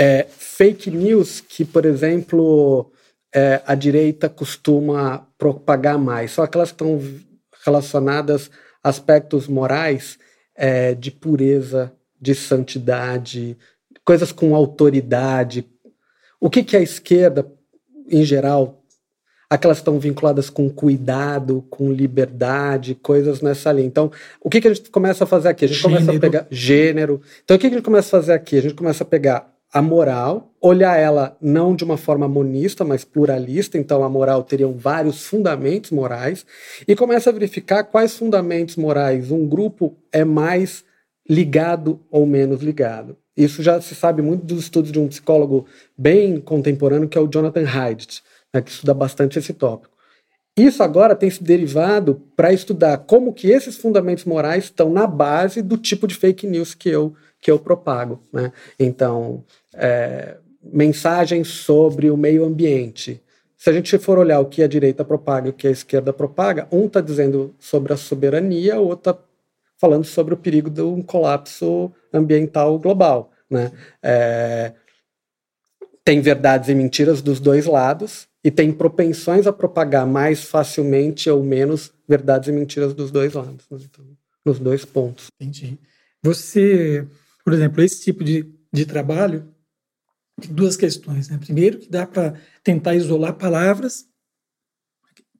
é, 0.00 0.26
fake 0.30 0.90
news 0.90 1.40
que, 1.40 1.62
por 1.62 1.84
exemplo, 1.84 2.90
é, 3.34 3.62
a 3.64 3.74
direita 3.74 4.28
costuma 4.28 5.26
propagar 5.38 5.98
mais. 5.98 6.38
Aquelas 6.38 6.70
que 6.70 6.74
estão 6.74 7.00
relacionadas 7.64 8.50
a 8.82 8.88
aspectos 8.88 9.46
morais 9.46 10.18
é, 10.54 10.94
de 10.94 11.10
pureza, 11.10 11.92
de 12.20 12.34
santidade, 12.34 13.56
coisas 14.04 14.32
com 14.32 14.54
autoridade. 14.54 15.66
O 16.40 16.50
que, 16.50 16.62
que 16.62 16.76
a 16.76 16.80
esquerda, 16.80 17.50
em 18.08 18.24
geral, 18.24 18.82
aquelas 19.48 19.78
que 19.78 19.82
estão 19.82 19.98
vinculadas 19.98 20.48
com 20.48 20.70
cuidado, 20.70 21.64
com 21.68 21.92
liberdade, 21.92 22.94
coisas 22.94 23.40
nessa 23.40 23.72
linha. 23.72 23.86
Então, 23.86 24.10
o 24.40 24.48
que, 24.48 24.60
que 24.60 24.68
a 24.68 24.74
gente 24.74 24.90
começa 24.90 25.24
a 25.24 25.26
fazer 25.26 25.48
aqui? 25.48 25.64
A 25.64 25.68
gente 25.68 25.80
gênero. 25.80 26.00
começa 26.00 26.16
a 26.16 26.20
pegar 26.20 26.46
gênero. 26.50 27.20
Então, 27.44 27.56
o 27.56 27.60
que, 27.60 27.68
que 27.68 27.74
a 27.74 27.78
gente 27.78 27.84
começa 27.84 28.08
a 28.08 28.20
fazer 28.20 28.32
aqui? 28.32 28.58
A 28.58 28.62
gente 28.62 28.74
começa 28.74 29.02
a 29.02 29.06
pegar 29.06 29.52
a 29.72 29.80
moral, 29.80 30.52
olhar 30.60 30.96
ela 30.96 31.36
não 31.40 31.76
de 31.76 31.84
uma 31.84 31.96
forma 31.96 32.26
monista, 32.26 32.84
mas 32.84 33.04
pluralista, 33.04 33.78
então 33.78 34.02
a 34.02 34.08
moral 34.08 34.42
teria 34.42 34.66
vários 34.66 35.24
fundamentos 35.26 35.90
morais, 35.92 36.44
e 36.86 36.96
começa 36.96 37.30
a 37.30 37.32
verificar 37.32 37.84
quais 37.84 38.16
fundamentos 38.16 38.76
morais 38.76 39.30
um 39.30 39.46
grupo 39.46 39.96
é 40.12 40.24
mais 40.24 40.84
ligado 41.28 42.00
ou 42.10 42.26
menos 42.26 42.62
ligado. 42.62 43.16
Isso 43.36 43.62
já 43.62 43.80
se 43.80 43.94
sabe 43.94 44.20
muito 44.20 44.44
dos 44.44 44.64
estudos 44.64 44.90
de 44.90 44.98
um 44.98 45.06
psicólogo 45.06 45.66
bem 45.96 46.40
contemporâneo, 46.40 47.08
que 47.08 47.16
é 47.16 47.20
o 47.20 47.28
Jonathan 47.28 47.64
Haidt, 47.64 48.22
né, 48.52 48.60
que 48.60 48.70
estuda 48.70 48.92
bastante 48.92 49.38
esse 49.38 49.52
tópico. 49.52 49.90
Isso 50.56 50.82
agora 50.82 51.14
tem 51.14 51.30
se 51.30 51.42
derivado 51.42 52.20
para 52.36 52.52
estudar 52.52 52.98
como 52.98 53.32
que 53.32 53.48
esses 53.48 53.76
fundamentos 53.76 54.24
morais 54.24 54.64
estão 54.64 54.92
na 54.92 55.06
base 55.06 55.62
do 55.62 55.78
tipo 55.78 56.06
de 56.06 56.14
fake 56.14 56.46
news 56.46 56.74
que 56.74 56.88
eu, 56.88 57.14
que 57.40 57.50
eu 57.50 57.58
propago. 57.58 58.20
Né? 58.32 58.52
Então, 58.78 59.44
é, 59.74 60.36
mensagens 60.62 61.48
sobre 61.48 62.10
o 62.10 62.16
meio 62.16 62.44
ambiente. 62.44 63.22
Se 63.56 63.68
a 63.68 63.72
gente 63.72 63.98
for 63.98 64.18
olhar 64.18 64.40
o 64.40 64.46
que 64.46 64.62
a 64.62 64.66
direita 64.66 65.04
propaga 65.04 65.48
e 65.48 65.50
o 65.50 65.54
que 65.54 65.68
a 65.68 65.70
esquerda 65.70 66.12
propaga, 66.12 66.66
um 66.72 66.86
está 66.86 67.00
dizendo 67.00 67.54
sobre 67.58 67.92
a 67.92 67.96
soberania, 67.96 68.80
o 68.80 68.88
outro 68.88 69.10
está 69.10 69.22
falando 69.78 70.04
sobre 70.04 70.34
o 70.34 70.36
perigo 70.36 70.70
de 70.70 70.82
um 70.82 71.02
colapso 71.02 71.92
ambiental 72.12 72.78
global. 72.78 73.32
Né? 73.50 73.70
É, 74.02 74.72
tem 76.04 76.20
verdades 76.20 76.68
e 76.68 76.74
mentiras 76.74 77.20
dos 77.20 77.40
dois 77.40 77.66
lados 77.66 78.28
e 78.42 78.50
tem 78.50 78.72
propensões 78.72 79.46
a 79.46 79.52
propagar 79.52 80.06
mais 80.06 80.44
facilmente 80.44 81.28
ou 81.28 81.42
menos 81.42 81.92
verdades 82.08 82.48
e 82.48 82.52
mentiras 82.52 82.94
dos 82.94 83.10
dois 83.10 83.34
lados, 83.34 83.66
né? 83.70 83.78
então, 83.82 84.04
nos 84.44 84.58
dois 84.58 84.84
pontos. 84.84 85.26
Entendi. 85.38 85.78
Você, 86.22 87.06
por 87.44 87.52
exemplo, 87.52 87.82
esse 87.82 88.02
tipo 88.02 88.24
de, 88.24 88.50
de 88.72 88.86
trabalho 88.86 89.46
duas 90.48 90.76
questões. 90.76 91.28
Né? 91.28 91.38
Primeiro, 91.38 91.78
que 91.78 91.90
dá 91.90 92.06
para 92.06 92.34
tentar 92.62 92.94
isolar 92.94 93.34
palavras 93.34 94.08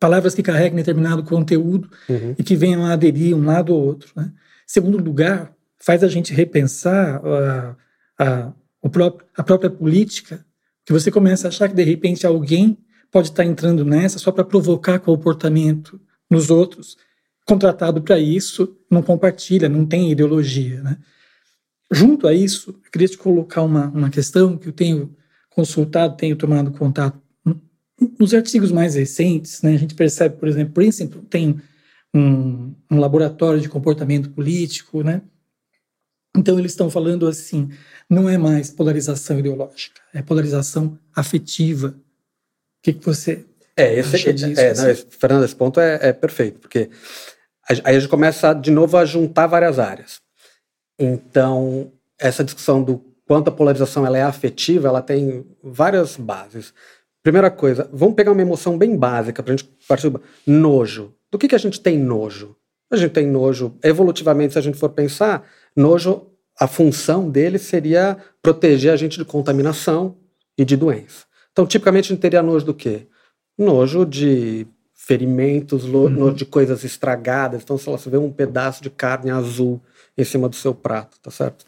palavras 0.00 0.35
que 0.35 0.42
carregam 0.42 0.76
determinado 0.76 1.23
conteúdo 1.23 1.90
uhum. 2.09 2.35
e 2.38 2.42
que 2.42 2.57
venham 2.57 2.87
a 2.87 2.95
aderir 2.95 3.37
um 3.37 3.45
lado 3.45 3.75
ou 3.75 3.85
outro. 3.85 4.11
Né? 4.16 4.33
Segundo 4.66 4.97
lugar, 4.97 5.54
faz 5.78 6.02
a 6.02 6.09
gente 6.09 6.33
repensar 6.33 7.21
a, 7.23 7.76
a, 8.19 8.52
o 8.80 8.88
próprio, 8.88 9.28
a 9.37 9.42
própria 9.42 9.69
política, 9.69 10.45
que 10.87 10.92
você 10.92 11.11
começa 11.11 11.47
a 11.47 11.50
achar 11.50 11.69
que 11.69 11.75
de 11.75 11.85
repente 11.85 12.26
alguém 12.26 12.78
pode 13.12 13.28
estar 13.28 13.45
entrando 13.45 13.85
nessa 13.85 14.19
só 14.19 14.33
para 14.33 14.42
provocar 14.42 14.99
comportamento 15.00 16.00
nos 16.30 16.49
outros, 16.49 16.97
contratado 17.45 18.00
para 18.00 18.19
isso, 18.19 18.76
não 18.90 19.02
compartilha, 19.02 19.69
não 19.69 19.85
tem 19.85 20.11
ideologia. 20.11 20.80
Né? 20.83 20.97
Junto 21.90 22.28
a 22.28 22.35
isso, 22.35 22.70
eu 22.85 22.90
queria 22.90 23.09
te 23.09 23.18
colocar 23.18 23.62
uma, 23.62 23.88
uma 23.88 24.11
questão 24.11 24.56
que 24.56 24.68
eu 24.68 24.73
tenho 24.73 25.14
consultado, 25.50 26.16
tenho 26.16 26.37
tomado 26.37 26.70
contato 26.70 27.20
nos 28.18 28.32
artigos 28.32 28.73
mais 28.73 28.94
recentes, 28.94 29.61
né, 29.62 29.75
a 29.75 29.76
gente 29.76 29.94
percebe, 29.94 30.37
por 30.37 30.49
exemplo, 30.49 30.73
Princeton 30.73 31.20
tem 31.25 31.61
um, 32.14 32.75
um 32.90 32.99
laboratório 32.99 33.61
de 33.61 33.68
comportamento 33.68 34.30
político, 34.30 35.02
né? 35.02 35.23
Então 36.37 36.59
eles 36.59 36.73
estão 36.73 36.88
falando 36.88 37.26
assim, 37.26 37.68
não 38.09 38.28
é 38.28 38.38
mais 38.38 38.70
polarização 38.70 39.38
ideológica, 39.38 40.00
é 40.14 40.23
polarização 40.23 40.99
afetiva. 41.14 41.88
O 41.88 42.82
que, 42.82 42.94
que 42.94 43.04
você 43.04 43.44
é, 43.76 43.99
esse, 43.99 44.16
acha 44.16 44.32
disso? 44.32 44.61
É, 44.61 44.70
assim? 44.70 44.82
não, 44.82 44.90
esse, 44.90 45.06
Fernando, 45.11 45.44
esse 45.44 45.56
ponto 45.56 45.80
é, 45.80 45.99
é 46.00 46.12
perfeito, 46.12 46.61
porque 46.61 46.90
aí 47.68 47.97
a 47.97 48.00
gente 48.00 48.09
começa 48.09 48.52
de 48.54 48.70
novo 48.70 48.97
a 48.97 49.04
juntar 49.04 49.47
várias 49.47 49.78
áreas. 49.78 50.20
Então, 51.00 51.90
essa 52.19 52.45
discussão 52.45 52.83
do 52.83 53.02
quanto 53.26 53.49
a 53.49 53.52
polarização 53.52 54.04
ela 54.04 54.19
é 54.19 54.23
afetiva, 54.23 54.88
ela 54.88 55.00
tem 55.00 55.47
várias 55.62 56.16
bases. 56.16 56.75
Primeira 57.23 57.50
coisa, 57.50 57.88
vamos 57.90 58.14
pegar 58.14 58.33
uma 58.33 58.42
emoção 58.42 58.76
bem 58.76 58.97
básica 58.97 59.42
para 59.42 59.54
a 59.54 59.57
gente 59.57 59.71
partir 59.88 60.12
nojo. 60.47 61.14
Do 61.30 61.38
que, 61.38 61.49
que 61.49 61.54
a 61.54 61.59
gente 61.59 61.80
tem 61.80 61.99
nojo? 61.99 62.54
A 62.90 62.97
gente 62.97 63.12
tem 63.12 63.26
nojo, 63.26 63.75
evolutivamente, 63.83 64.52
se 64.52 64.59
a 64.59 64.62
gente 64.62 64.76
for 64.76 64.90
pensar, 64.90 65.47
nojo, 65.75 66.26
a 66.59 66.66
função 66.66 67.30
dele 67.30 67.59
seria 67.59 68.19
proteger 68.42 68.92
a 68.92 68.97
gente 68.97 69.16
de 69.16 69.25
contaminação 69.25 70.16
e 70.59 70.64
de 70.64 70.76
doença. 70.76 71.25
Então, 71.52 71.66
tipicamente, 71.66 72.07
a 72.07 72.14
gente 72.14 72.21
teria 72.21 72.42
nojo 72.42 72.66
do 72.66 72.75
quê? 72.75 73.07
Nojo 73.57 74.04
de 74.04 74.66
ferimentos, 75.11 75.85
uhum. 75.87 76.33
de 76.33 76.45
coisas 76.45 76.85
estragadas. 76.85 77.64
Então, 77.64 77.76
se 77.76 77.87
você 77.87 78.09
vê 78.09 78.17
um 78.17 78.31
pedaço 78.31 78.81
de 78.81 78.88
carne 78.88 79.29
azul 79.29 79.81
em 80.17 80.23
cima 80.23 80.49
do 80.49 80.55
seu 80.55 80.73
prato, 80.73 81.19
tá 81.21 81.33
certo? 81.33 81.64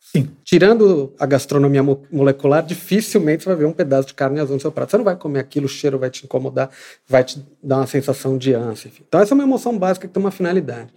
Sim. 0.00 0.28
Tirando 0.42 1.14
a 1.16 1.24
gastronomia 1.24 1.80
molecular, 2.10 2.60
dificilmente 2.60 3.44
você 3.44 3.50
vai 3.50 3.58
ver 3.58 3.66
um 3.66 3.72
pedaço 3.72 4.08
de 4.08 4.14
carne 4.14 4.40
azul 4.40 4.56
no 4.56 4.60
seu 4.60 4.72
prato. 4.72 4.90
Você 4.90 4.96
não 4.96 5.04
vai 5.04 5.14
comer 5.14 5.38
aquilo, 5.38 5.66
o 5.66 5.68
cheiro 5.68 5.96
vai 5.96 6.10
te 6.10 6.24
incomodar, 6.24 6.70
vai 7.06 7.22
te 7.22 7.40
dar 7.62 7.76
uma 7.76 7.86
sensação 7.86 8.36
de 8.36 8.52
ânsia. 8.52 8.88
Enfim. 8.88 9.04
Então, 9.06 9.20
essa 9.20 9.32
é 9.32 9.36
uma 9.36 9.44
emoção 9.44 9.78
básica 9.78 10.08
que 10.08 10.12
tem 10.12 10.20
uma 10.20 10.32
finalidade. 10.32 10.92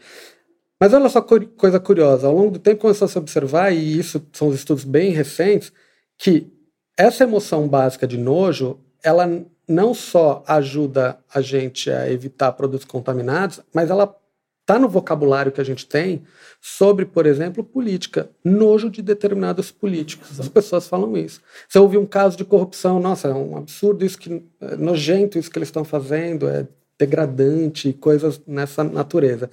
Mas 0.79 0.91
olha 0.91 1.07
só 1.07 1.21
coisa 1.21 1.79
curiosa: 1.79 2.25
ao 2.25 2.35
longo 2.35 2.49
do 2.49 2.59
tempo 2.59 2.81
começou 2.81 3.05
a 3.05 3.09
se 3.09 3.17
observar, 3.19 3.71
e 3.71 3.99
isso 3.99 4.25
são 4.33 4.47
os 4.47 4.55
estudos 4.55 4.83
bem 4.83 5.11
recentes, 5.11 5.71
que 6.17 6.51
essa 6.97 7.23
emoção 7.23 7.67
básica 7.67 8.07
de 8.07 8.17
nojo, 8.17 8.79
ela 9.03 9.45
não 9.67 9.93
só 9.93 10.43
ajuda 10.47 11.17
a 11.33 11.41
gente 11.41 11.89
a 11.89 12.11
evitar 12.11 12.51
produtos 12.53 12.85
contaminados, 12.85 13.61
mas 13.73 13.89
ela 13.89 14.15
está 14.61 14.79
no 14.79 14.89
vocabulário 14.89 15.51
que 15.51 15.61
a 15.61 15.63
gente 15.63 15.85
tem 15.85 16.23
sobre, 16.59 17.05
por 17.05 17.27
exemplo, 17.27 17.63
política, 17.63 18.29
nojo 18.43 18.89
de 18.89 19.01
determinados 19.01 19.71
políticos. 19.71 20.39
As 20.39 20.47
pessoas 20.49 20.87
falam 20.87 21.15
isso. 21.15 21.39
Você 21.69 21.77
ouve 21.77 21.97
um 21.97 22.05
caso 22.05 22.35
de 22.35 22.43
corrupção, 22.43 22.99
nossa, 22.99 23.27
é 23.27 23.33
um 23.33 23.57
absurdo 23.57 24.03
isso 24.03 24.17
que 24.17 24.43
é 24.59 24.75
nojento 24.75 25.37
isso 25.37 25.51
que 25.51 25.59
eles 25.59 25.67
estão 25.67 25.83
fazendo, 25.83 26.47
é 26.47 26.67
degradante, 26.97 27.93
coisas 27.93 28.41
nessa 28.47 28.83
natureza. 28.83 29.49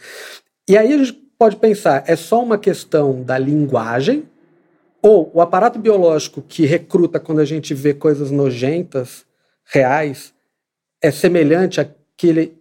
E 0.66 0.78
aí 0.78 0.92
a 0.94 0.98
gente 0.98 1.12
pode 1.38 1.56
pensar, 1.56 2.04
é 2.06 2.16
só 2.16 2.42
uma 2.42 2.56
questão 2.56 3.22
da 3.22 3.36
linguagem 3.36 4.24
ou 5.02 5.30
o 5.34 5.40
aparato 5.40 5.78
biológico 5.78 6.40
que 6.40 6.64
recruta 6.64 7.18
quando 7.20 7.40
a 7.40 7.44
gente 7.44 7.74
vê 7.74 7.92
coisas 7.92 8.30
nojentas, 8.30 9.26
reais, 9.72 10.34
é 11.00 11.10
semelhante 11.10 11.80
àquele 11.80 12.60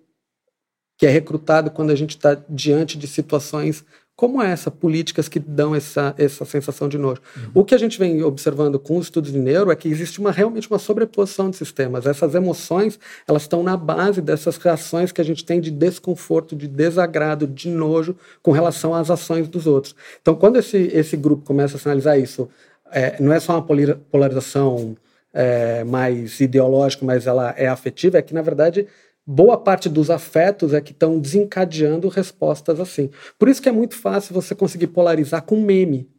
que 0.98 1.06
é 1.06 1.10
recrutado 1.10 1.70
quando 1.70 1.90
a 1.90 1.96
gente 1.96 2.12
está 2.12 2.38
diante 2.48 2.98
de 2.98 3.08
situações 3.08 3.84
como 4.16 4.40
essa, 4.40 4.70
políticas 4.70 5.28
que 5.28 5.40
dão 5.40 5.74
essa, 5.74 6.14
essa 6.16 6.46
sensação 6.46 6.88
de 6.88 6.96
nojo. 6.96 7.20
Uhum. 7.36 7.52
O 7.56 7.66
que 7.66 7.74
a 7.74 7.78
gente 7.78 7.98
vem 7.98 8.22
observando 8.22 8.78
com 8.78 8.98
os 8.98 9.08
estudos 9.08 9.32
de 9.32 9.40
neuro 9.40 9.72
é 9.72 9.76
que 9.76 9.88
existe 9.88 10.20
uma, 10.20 10.32
realmente 10.32 10.70
uma 10.70 10.78
sobreposição 10.78 11.50
de 11.50 11.58
sistemas. 11.58 12.06
Essas 12.06 12.36
emoções, 12.36 13.00
elas 13.28 13.42
estão 13.42 13.64
na 13.64 13.76
base 13.76 14.22
dessas 14.22 14.58
reações 14.58 15.12
que 15.12 15.22
a 15.22 15.24
gente 15.24 15.44
tem 15.44 15.60
de 15.60 15.72
desconforto, 15.72 16.56
de 16.56 16.68
desagrado, 16.68 17.48
de 17.48 17.68
nojo 17.68 18.16
com 18.44 18.52
relação 18.52 18.94
às 18.94 19.10
ações 19.10 19.48
dos 19.48 19.66
outros. 19.66 19.96
Então, 20.22 20.36
quando 20.36 20.58
esse, 20.58 20.78
esse 20.78 21.18
grupo 21.18 21.44
começa 21.44 21.78
a 21.78 21.80
sinalizar 21.80 22.20
isso, 22.20 22.48
é, 22.92 23.20
não 23.20 23.34
é 23.34 23.40
só 23.40 23.54
uma 23.54 23.96
polarização 24.12 24.96
é, 25.34 25.84
mais 25.84 26.40
ideológica, 26.40 27.06
mas 27.06 27.28
ela 27.28 27.52
é 27.58 27.68
afetiva, 27.68 28.18
é 28.18 28.22
que, 28.22 28.34
na 28.34 28.42
verdade, 28.42 28.88
boa 29.26 29.58
parte 29.58 29.88
dos 29.88 30.10
afetos 30.10 30.74
é 30.74 30.82
que 30.82 30.92
estão 30.92 31.20
desencadeando 31.20 32.08
respostas 32.08 32.80
assim. 32.80 33.10
Por 33.40 33.50
isso 33.50 33.62
que 33.62 33.70
é 33.70 33.72
muito 33.72 33.96
fácil 33.96 34.34
você 34.34 34.54
conseguir 34.56 34.88
polarizar 34.88 35.44
com 35.44 35.62
meme. 35.62 36.10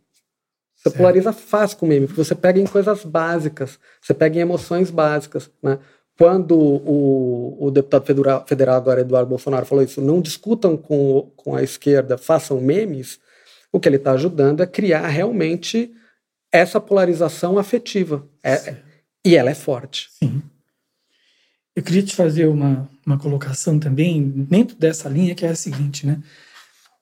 Você 0.74 0.88
certo. 0.88 0.96
polariza 0.96 1.32
fácil 1.32 1.78
com 1.78 1.86
meme, 1.86 2.06
porque 2.06 2.24
você 2.24 2.34
pega 2.34 2.58
em 2.58 2.66
coisas 2.66 3.04
básicas, 3.04 3.78
você 4.00 4.12
pega 4.12 4.36
em 4.36 4.40
emoções 4.40 4.90
básicas, 4.90 5.50
né? 5.62 5.78
Quando 6.18 6.58
o, 6.58 7.56
o 7.66 7.70
deputado 7.70 8.04
federal, 8.04 8.44
federal 8.46 8.76
agora, 8.76 9.00
Eduardo 9.00 9.28
Bolsonaro, 9.28 9.64
falou 9.64 9.82
isso, 9.82 10.00
não 10.00 10.20
discutam 10.20 10.76
com, 10.76 11.32
com 11.36 11.56
a 11.56 11.62
esquerda, 11.62 12.18
façam 12.18 12.60
memes, 12.60 13.18
o 13.72 13.80
que 13.80 13.88
ele 13.88 13.96
está 13.96 14.12
ajudando 14.12 14.62
é 14.62 14.66
criar 14.66 15.06
realmente 15.06 15.90
essa 16.52 16.78
polarização 16.78 17.58
afetiva. 17.58 18.28
É, 18.42 18.76
e 19.24 19.36
ela 19.36 19.50
é 19.50 19.54
forte. 19.54 20.08
Sim. 20.12 20.42
Eu 21.74 21.82
queria 21.82 22.02
te 22.02 22.14
fazer 22.14 22.46
uma, 22.46 22.88
uma 23.06 23.18
colocação 23.18 23.78
também 23.78 24.28
dentro 24.28 24.76
dessa 24.76 25.08
linha, 25.08 25.34
que 25.34 25.46
é 25.46 25.50
a 25.50 25.54
seguinte, 25.54 26.06
né? 26.06 26.22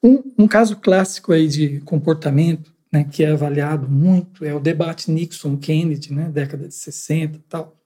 Um, 0.02 0.22
um 0.38 0.48
caso 0.48 0.76
clássico 0.76 1.32
aí 1.32 1.46
de 1.48 1.80
comportamento 1.80 2.72
né, 2.92 3.04
que 3.04 3.22
é 3.22 3.30
avaliado 3.30 3.88
muito 3.88 4.44
é 4.44 4.54
o 4.54 4.60
debate 4.60 5.10
Nixon-Kennedy, 5.10 6.12
né, 6.12 6.28
década 6.30 6.66
de 6.66 6.74
60 6.74 7.36
e 7.36 7.40
tal. 7.42 7.76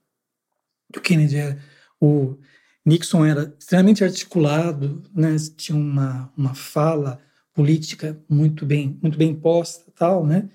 O 0.95 0.99
Kennedy 0.99 1.37
é 1.37 1.57
o 1.99 2.37
Nixon 2.85 3.25
era 3.25 3.53
extremamente 3.57 4.03
articulado, 4.03 5.03
né, 5.13 5.35
tinha 5.55 5.77
uma, 5.77 6.31
uma 6.37 6.53
fala 6.53 7.19
política 7.53 8.19
muito 8.29 8.65
bem 8.65 8.97
muito 9.01 9.17
bem 9.17 9.35
posta, 9.35 9.91
tal, 9.95 10.25
né? 10.25 10.49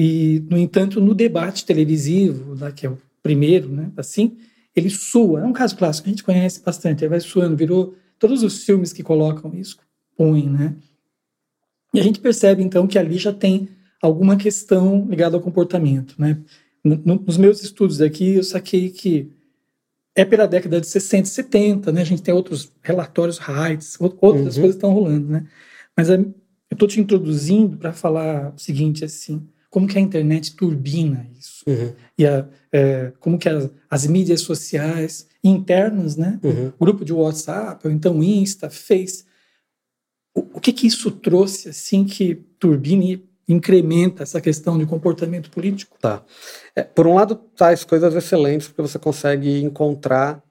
E 0.00 0.44
no 0.48 0.56
entanto, 0.56 1.00
no 1.00 1.12
debate 1.12 1.66
televisivo, 1.66 2.54
né, 2.54 2.70
que 2.70 2.86
é 2.86 2.88
o 2.88 2.96
primeiro, 3.20 3.68
né, 3.68 3.90
assim, 3.96 4.36
ele 4.74 4.88
sua. 4.88 5.40
É 5.40 5.44
um 5.44 5.52
caso 5.52 5.76
clássico, 5.76 6.06
a 6.06 6.10
gente 6.10 6.22
conhece 6.22 6.62
bastante. 6.62 7.02
Ele 7.02 7.08
vai 7.08 7.18
suando, 7.18 7.56
virou 7.56 7.96
todos 8.16 8.44
os 8.44 8.62
filmes 8.62 8.92
que 8.92 9.02
colocam 9.02 9.52
isso 9.56 9.76
põem, 10.16 10.48
né? 10.48 10.76
E 11.92 11.98
a 11.98 12.02
gente 12.02 12.20
percebe 12.20 12.62
então 12.62 12.86
que 12.86 12.96
ali 12.96 13.18
já 13.18 13.32
tem 13.32 13.68
alguma 14.00 14.36
questão 14.36 15.04
ligada 15.08 15.36
ao 15.36 15.42
comportamento, 15.42 16.14
né? 16.16 16.38
Nos 16.84 17.36
meus 17.36 17.60
estudos 17.60 18.00
aqui, 18.00 18.34
eu 18.34 18.44
saquei 18.44 18.90
que 18.90 19.32
é 20.14 20.24
pela 20.24 20.46
década 20.46 20.80
de 20.80 20.86
60 20.86 21.26
e 21.26 21.30
70, 21.30 21.90
né? 21.90 22.02
A 22.02 22.04
gente 22.04 22.22
tem 22.22 22.32
outros 22.32 22.70
relatórios 22.82 23.38
RAIDs, 23.38 23.96
outras 24.00 24.56
uhum. 24.56 24.62
coisas 24.62 24.76
estão 24.76 24.92
rolando, 24.92 25.28
né? 25.28 25.46
Mas 25.96 26.08
eu 26.08 26.32
estou 26.70 26.86
te 26.86 27.00
introduzindo 27.00 27.76
para 27.76 27.92
falar 27.92 28.54
o 28.54 28.58
seguinte, 28.58 29.04
assim, 29.04 29.44
como 29.70 29.86
que 29.86 29.98
a 29.98 30.00
internet 30.00 30.54
turbina 30.56 31.28
isso. 31.38 31.62
Uhum. 31.66 31.92
E 32.16 32.26
a, 32.26 32.46
é, 32.72 33.12
como 33.20 33.38
que 33.38 33.48
as, 33.48 33.70
as, 33.88 34.06
mídias 34.06 34.40
sociais 34.40 35.28
internas, 35.44 36.16
né? 36.16 36.40
Uhum. 36.42 36.72
Grupo 36.80 37.04
de 37.04 37.12
WhatsApp, 37.12 37.86
ou 37.86 37.92
então 37.92 38.22
Insta, 38.22 38.70
Face. 38.70 39.24
O, 40.34 40.40
o, 40.54 40.60
que 40.60 40.72
que 40.72 40.86
isso 40.86 41.10
trouxe, 41.10 41.68
assim, 41.68 42.04
que 42.04 42.34
turbina 42.58 43.04
e 43.04 43.28
incrementa 43.46 44.22
essa 44.22 44.40
questão 44.40 44.78
de 44.78 44.86
comportamento 44.86 45.50
político? 45.50 45.96
Tá. 46.00 46.22
É, 46.74 46.82
por 46.82 47.06
um 47.06 47.14
lado, 47.14 47.36
traz 47.56 47.84
coisas 47.84 48.14
excelentes, 48.14 48.68
porque 48.68 48.82
você 48.82 48.98
consegue 48.98 49.62
encontrar 49.62 50.42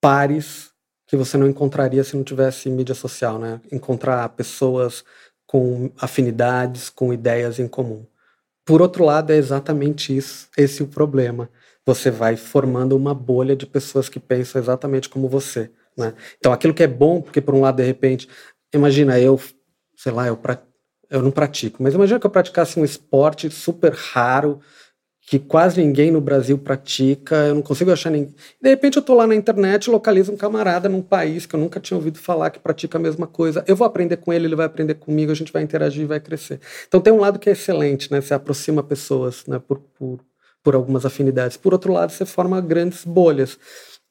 pares 0.00 0.70
que 1.06 1.16
você 1.16 1.36
não 1.36 1.48
encontraria 1.48 2.02
se 2.02 2.16
não 2.16 2.24
tivesse 2.24 2.68
mídia 2.68 2.94
social, 2.94 3.38
né? 3.38 3.60
Encontrar 3.70 4.28
pessoas 4.30 5.04
com 5.46 5.90
afinidades, 5.96 6.90
com 6.90 7.12
ideias 7.12 7.60
em 7.60 7.68
comum. 7.68 8.04
Por 8.66 8.82
outro 8.82 9.04
lado, 9.04 9.32
é 9.32 9.36
exatamente 9.36 10.14
isso, 10.14 10.48
esse 10.58 10.82
o 10.82 10.88
problema. 10.88 11.48
Você 11.86 12.10
vai 12.10 12.36
formando 12.36 12.96
uma 12.96 13.14
bolha 13.14 13.54
de 13.54 13.64
pessoas 13.64 14.08
que 14.08 14.18
pensam 14.18 14.60
exatamente 14.60 15.08
como 15.08 15.28
você. 15.28 15.70
Né? 15.96 16.12
Então, 16.36 16.52
aquilo 16.52 16.74
que 16.74 16.82
é 16.82 16.88
bom, 16.88 17.22
porque 17.22 17.40
por 17.40 17.54
um 17.54 17.60
lado, 17.60 17.76
de 17.76 17.84
repente, 17.84 18.28
imagina 18.74 19.20
eu, 19.20 19.40
sei 19.96 20.10
lá, 20.10 20.26
eu, 20.26 20.36
pra, 20.36 20.60
eu 21.08 21.22
não 21.22 21.30
pratico, 21.30 21.80
mas 21.80 21.94
imagina 21.94 22.18
que 22.18 22.26
eu 22.26 22.30
praticasse 22.30 22.78
um 22.78 22.84
esporte 22.84 23.48
super 23.50 23.92
raro, 23.92 24.58
que 25.26 25.40
quase 25.40 25.82
ninguém 25.82 26.12
no 26.12 26.20
Brasil 26.20 26.56
pratica, 26.56 27.34
eu 27.48 27.56
não 27.56 27.62
consigo 27.62 27.90
achar 27.90 28.10
ninguém. 28.10 28.32
De 28.62 28.68
repente 28.68 28.96
eu 28.96 29.00
estou 29.00 29.16
lá 29.16 29.26
na 29.26 29.34
internet, 29.34 29.90
localizo 29.90 30.30
um 30.30 30.36
camarada 30.36 30.88
num 30.88 31.02
país 31.02 31.44
que 31.44 31.56
eu 31.56 31.58
nunca 31.58 31.80
tinha 31.80 31.96
ouvido 31.96 32.16
falar 32.16 32.50
que 32.50 32.60
pratica 32.60 32.96
a 32.96 33.00
mesma 33.00 33.26
coisa. 33.26 33.64
Eu 33.66 33.74
vou 33.74 33.84
aprender 33.84 34.18
com 34.18 34.32
ele, 34.32 34.46
ele 34.46 34.54
vai 34.54 34.66
aprender 34.66 34.94
comigo, 34.94 35.32
a 35.32 35.34
gente 35.34 35.52
vai 35.52 35.64
interagir 35.64 36.04
e 36.04 36.06
vai 36.06 36.20
crescer. 36.20 36.60
Então 36.86 37.00
tem 37.00 37.12
um 37.12 37.18
lado 37.18 37.40
que 37.40 37.48
é 37.48 37.52
excelente, 37.52 38.10
né? 38.12 38.20
Você 38.20 38.34
aproxima 38.34 38.84
pessoas 38.84 39.44
né? 39.48 39.58
por, 39.58 39.80
por, 39.98 40.20
por 40.62 40.76
algumas 40.76 41.04
afinidades. 41.04 41.56
Por 41.56 41.72
outro 41.72 41.92
lado, 41.92 42.12
você 42.12 42.24
forma 42.24 42.60
grandes 42.60 43.04
bolhas. 43.04 43.58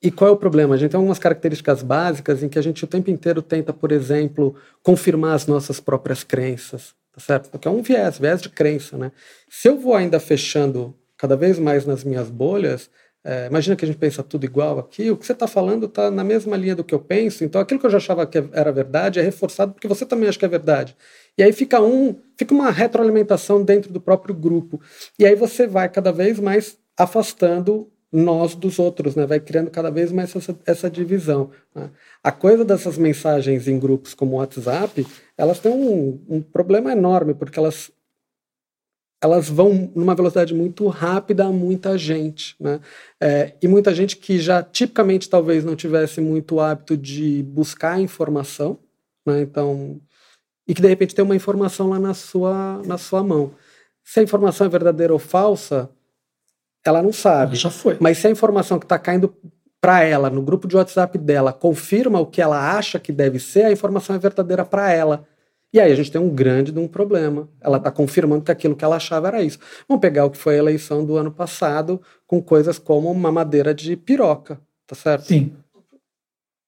E 0.03 0.11
qual 0.11 0.29
é 0.29 0.33
o 0.33 0.37
problema? 0.37 0.75
A 0.75 0.77
gente 0.77 0.91
tem 0.91 0.97
algumas 0.97 1.17
características 1.17 1.81
básicas 1.81 2.43
em 2.43 2.49
que 2.49 2.59
a 2.59 2.61
gente 2.61 2.83
o 2.83 2.87
tempo 2.87 3.09
inteiro 3.09 3.41
tenta, 3.41 3.71
por 3.71 3.93
exemplo, 3.93 4.53
confirmar 4.83 5.33
as 5.33 5.47
nossas 5.47 5.79
próprias 5.79 6.25
crenças, 6.25 6.93
tá 7.13 7.21
certo? 7.21 7.49
Porque 7.49 7.69
é 7.69 7.71
um 7.71 7.81
viés, 7.81 8.19
viés 8.19 8.41
de 8.41 8.49
crença, 8.49 8.97
né? 8.97 9.13
Se 9.49 9.69
eu 9.69 9.79
vou 9.79 9.95
ainda 9.95 10.19
fechando 10.19 10.93
cada 11.17 11.35
vez 11.35 11.59
mais 11.59 11.85
nas 11.85 12.03
minhas 12.03 12.29
bolhas, 12.29 12.89
é, 13.23 13.47
imagina 13.47 13.75
que 13.75 13.83
a 13.83 13.87
gente 13.87 13.97
pensa 13.97 14.21
tudo 14.21 14.45
igual 14.45 14.77
aqui, 14.77 15.09
o 15.09 15.17
que 15.17 15.25
você 15.25 15.31
está 15.31 15.47
falando 15.47 15.87
está 15.87 16.11
na 16.11 16.23
mesma 16.23 16.55
linha 16.55 16.75
do 16.75 16.83
que 16.83 16.93
eu 16.93 16.99
penso, 16.99 17.43
então 17.43 17.59
aquilo 17.59 17.79
que 17.79 17.85
eu 17.87 17.89
já 17.89 17.97
achava 17.97 18.25
que 18.27 18.37
era 18.51 18.71
verdade 18.71 19.19
é 19.19 19.23
reforçado 19.23 19.73
porque 19.73 19.87
você 19.87 20.05
também 20.05 20.29
acha 20.29 20.37
que 20.37 20.45
é 20.45 20.47
verdade. 20.47 20.95
E 21.35 21.41
aí 21.41 21.51
fica 21.51 21.81
um, 21.81 22.15
fica 22.37 22.53
uma 22.53 22.69
retroalimentação 22.69 23.63
dentro 23.63 23.91
do 23.91 23.99
próprio 23.99 24.35
grupo. 24.35 24.79
E 25.17 25.25
aí 25.25 25.35
você 25.35 25.65
vai 25.65 25.89
cada 25.89 26.11
vez 26.11 26.39
mais 26.39 26.77
afastando 26.95 27.89
nós 28.11 28.55
dos 28.55 28.79
outros, 28.79 29.15
né? 29.15 29.25
Vai 29.25 29.39
criando 29.39 29.69
cada 29.69 29.89
vez 29.89 30.11
mais 30.11 30.33
essa, 30.35 30.57
essa 30.65 30.89
divisão. 30.89 31.49
Né? 31.73 31.89
A 32.23 32.31
coisa 32.31 32.63
dessas 32.63 32.97
mensagens 32.97 33.67
em 33.67 33.77
grupos 33.77 34.13
como 34.13 34.35
o 34.35 34.39
WhatsApp, 34.39 35.05
elas 35.37 35.59
têm 35.59 35.71
um, 35.71 36.21
um 36.29 36.41
problema 36.41 36.91
enorme, 36.91 37.33
porque 37.33 37.59
elas 37.59 37.91
elas 39.25 39.49
vão 39.49 39.91
numa 39.95 40.13
velocidade 40.13 40.53
muito 40.53 40.87
rápida 40.87 41.45
a 41.45 41.51
muita 41.51 41.97
gente, 41.97 42.55
né? 42.59 42.79
É, 43.19 43.53
e 43.61 43.67
muita 43.67 43.93
gente 43.93 44.17
que 44.17 44.37
já 44.39 44.61
tipicamente 44.61 45.29
talvez 45.29 45.65
não 45.65 45.75
tivesse 45.75 46.21
muito 46.21 46.59
hábito 46.59 46.95
de 46.95 47.41
buscar 47.43 47.99
informação, 47.99 48.77
né? 49.25 49.41
Então, 49.41 49.99
e 50.67 50.73
que 50.73 50.81
de 50.81 50.87
repente 50.87 51.15
tem 51.15 51.25
uma 51.25 51.35
informação 51.35 51.89
lá 51.89 51.99
na 51.99 52.13
sua 52.13 52.81
na 52.85 52.97
sua 52.97 53.23
mão. 53.23 53.51
Se 54.03 54.19
a 54.19 54.23
informação 54.23 54.67
é 54.67 54.69
verdadeira 54.69 55.11
ou 55.11 55.19
falsa, 55.19 55.89
ela 56.85 57.01
não 57.01 57.11
sabe. 57.11 57.55
Já 57.55 57.71
foi. 57.71 57.97
Mas 57.99 58.19
se 58.19 58.27
a 58.27 58.31
informação 58.31 58.77
que 58.77 58.85
está 58.85 58.99
caindo 58.99 59.35
para 59.81 60.03
ela 60.03 60.29
no 60.29 60.41
grupo 60.43 60.67
de 60.67 60.75
WhatsApp 60.75 61.17
dela 61.17 61.51
confirma 61.51 62.19
o 62.19 62.27
que 62.27 62.41
ela 62.41 62.77
acha 62.77 62.99
que 62.99 63.11
deve 63.11 63.39
ser, 63.39 63.65
a 63.65 63.71
informação 63.71 64.15
é 64.15 64.19
verdadeira 64.19 64.63
para 64.63 64.91
ela. 64.91 65.27
E 65.75 65.79
aí 65.81 65.91
a 65.91 65.95
gente 65.95 66.09
tem 66.09 66.21
um 66.21 66.29
grande 66.29 66.71
um 66.79 66.87
problema. 66.87 67.49
Ela 67.59 67.75
está 67.75 67.91
confirmando 67.91 68.45
que 68.45 68.51
aquilo 68.51 68.77
que 68.77 68.85
ela 68.85 68.95
achava 68.95 69.27
era 69.27 69.43
isso. 69.43 69.59
Vamos 69.89 69.99
pegar 69.99 70.23
o 70.23 70.31
que 70.31 70.37
foi 70.37 70.55
a 70.55 70.59
eleição 70.59 71.05
do 71.05 71.17
ano 71.17 71.33
passado 71.33 72.01
com 72.25 72.41
coisas 72.41 72.79
como 72.79 73.11
uma 73.11 73.29
madeira 73.29 73.73
de 73.73 73.97
piroca, 73.97 74.57
tá 74.87 74.95
certo? 74.95 75.25
Sim. 75.25 75.53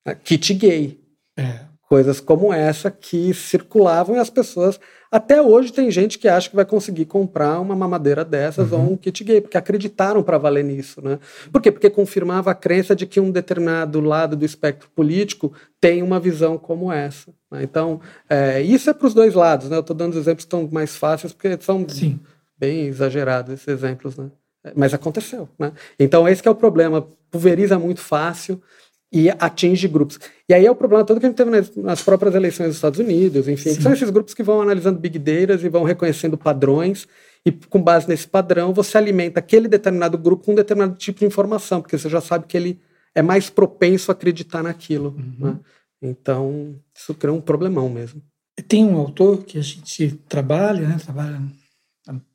É, 0.06 0.14
kit 0.14 0.54
gay. 0.54 1.00
É 1.38 1.77
coisas 1.88 2.20
como 2.20 2.54
essa 2.54 2.92
que 2.92 3.34
circulavam 3.34 4.16
e 4.16 4.20
as 4.20 4.30
pessoas 4.30 4.80
até 5.10 5.42
hoje 5.42 5.72
tem 5.72 5.90
gente 5.90 6.20
que 6.20 6.28
acha 6.28 6.50
que 6.50 6.56
vai 6.56 6.66
conseguir 6.66 7.06
comprar 7.06 7.62
uma 7.62 7.76
mamadeira 7.76 8.26
dessas 8.26 8.72
uhum. 8.72 8.86
ou 8.86 8.94
um 8.94 8.98
kit 8.98 9.24
gay 9.24 9.40
porque 9.40 9.58
acreditaram 9.58 10.22
para 10.22 10.38
valer 10.38 10.66
nisso, 10.66 11.02
né? 11.02 11.18
Por 11.50 11.62
quê? 11.62 11.72
Porque 11.72 11.90
confirmava 11.90 12.52
a 12.52 12.56
crença 12.56 12.94
de 12.94 13.06
que 13.06 13.20
um 13.20 13.32
determinado 13.32 14.02
lado 14.02 14.36
do 14.36 14.44
espectro 14.44 14.90
político 14.94 15.54
tem 15.80 16.04
uma 16.04 16.20
visão 16.20 16.58
como 16.58 16.92
essa. 16.92 17.32
Né? 17.50 17.64
Então 17.64 18.02
é, 18.30 18.62
isso 18.62 18.90
é 18.90 18.94
para 18.94 19.08
os 19.08 19.14
dois 19.14 19.34
lados, 19.34 19.70
né? 19.70 19.78
Eu 19.78 19.82
estou 19.82 19.96
dando 19.96 20.18
exemplos 20.18 20.44
que 20.44 20.48
estão 20.48 20.68
mais 20.70 20.98
fáceis 20.98 21.32
porque 21.32 21.58
são 21.62 21.88
Sim. 21.88 22.20
bem 22.58 22.88
exagerados 22.88 23.54
esses 23.54 23.68
exemplos, 23.68 24.18
né? 24.18 24.30
Mas 24.76 24.94
aconteceu, 24.94 25.48
né? 25.58 25.72
Então 25.98 26.28
esse 26.28 26.46
é 26.46 26.52
o 26.52 26.56
problema, 26.56 27.08
pulveriza 27.32 27.80
muito 27.80 28.02
fácil 28.02 28.62
e 29.12 29.30
atinge 29.30 29.88
grupos. 29.88 30.20
E 30.50 30.54
aí 30.54 30.66
é 30.66 30.72
o 30.72 30.76
problema 30.76 31.06
todo 31.06 31.20
que 31.20 31.26
a 31.26 31.30
gente 31.30 31.38
teve 31.38 31.50
nas, 31.50 31.76
nas 31.76 32.02
próprias 32.02 32.36
eleições 32.36 32.68
dos 32.68 32.76
Estados 32.76 33.00
Unidos, 33.00 33.48
enfim, 33.48 33.74
são 33.74 33.94
esses 33.94 34.10
grupos 34.10 34.34
que 34.34 34.44
vão 34.44 34.62
analisando 34.62 35.00
big 35.00 35.18
data 35.18 35.54
e 35.54 35.70
vão 35.70 35.84
reconhecendo 35.84 36.38
padrões, 36.38 37.08
e 37.46 37.52
com 37.52 37.82
base 37.82 38.08
nesse 38.08 38.28
padrão 38.28 38.74
você 38.74 38.98
alimenta 38.98 39.40
aquele 39.40 39.68
determinado 39.68 40.18
grupo 40.18 40.44
com 40.44 40.52
um 40.52 40.56
determinado 40.56 40.98
tipo 40.98 41.20
de 41.20 41.26
informação, 41.26 41.82
porque 41.82 41.98
você 41.98 42.10
já 42.10 42.20
sabe 42.20 42.46
que 42.46 42.58
ele 42.58 42.80
é 43.16 43.22
mais 43.22 43.50
propenso 43.50 44.12
a 44.12 44.14
acreditar 44.14 44.62
naquilo. 44.62 45.16
Uhum. 45.18 45.36
Né? 45.40 45.60
Então, 46.02 46.80
isso 46.96 47.14
cria 47.16 47.34
um 47.34 47.42
problemão 47.42 47.90
mesmo. 47.90 48.22
Tem 48.68 48.86
um 48.86 48.98
autor 48.98 49.44
que 49.44 49.58
a 49.58 49.62
gente 49.62 50.20
trabalha, 50.28 50.88
né, 50.88 50.98
trabalha 51.04 51.42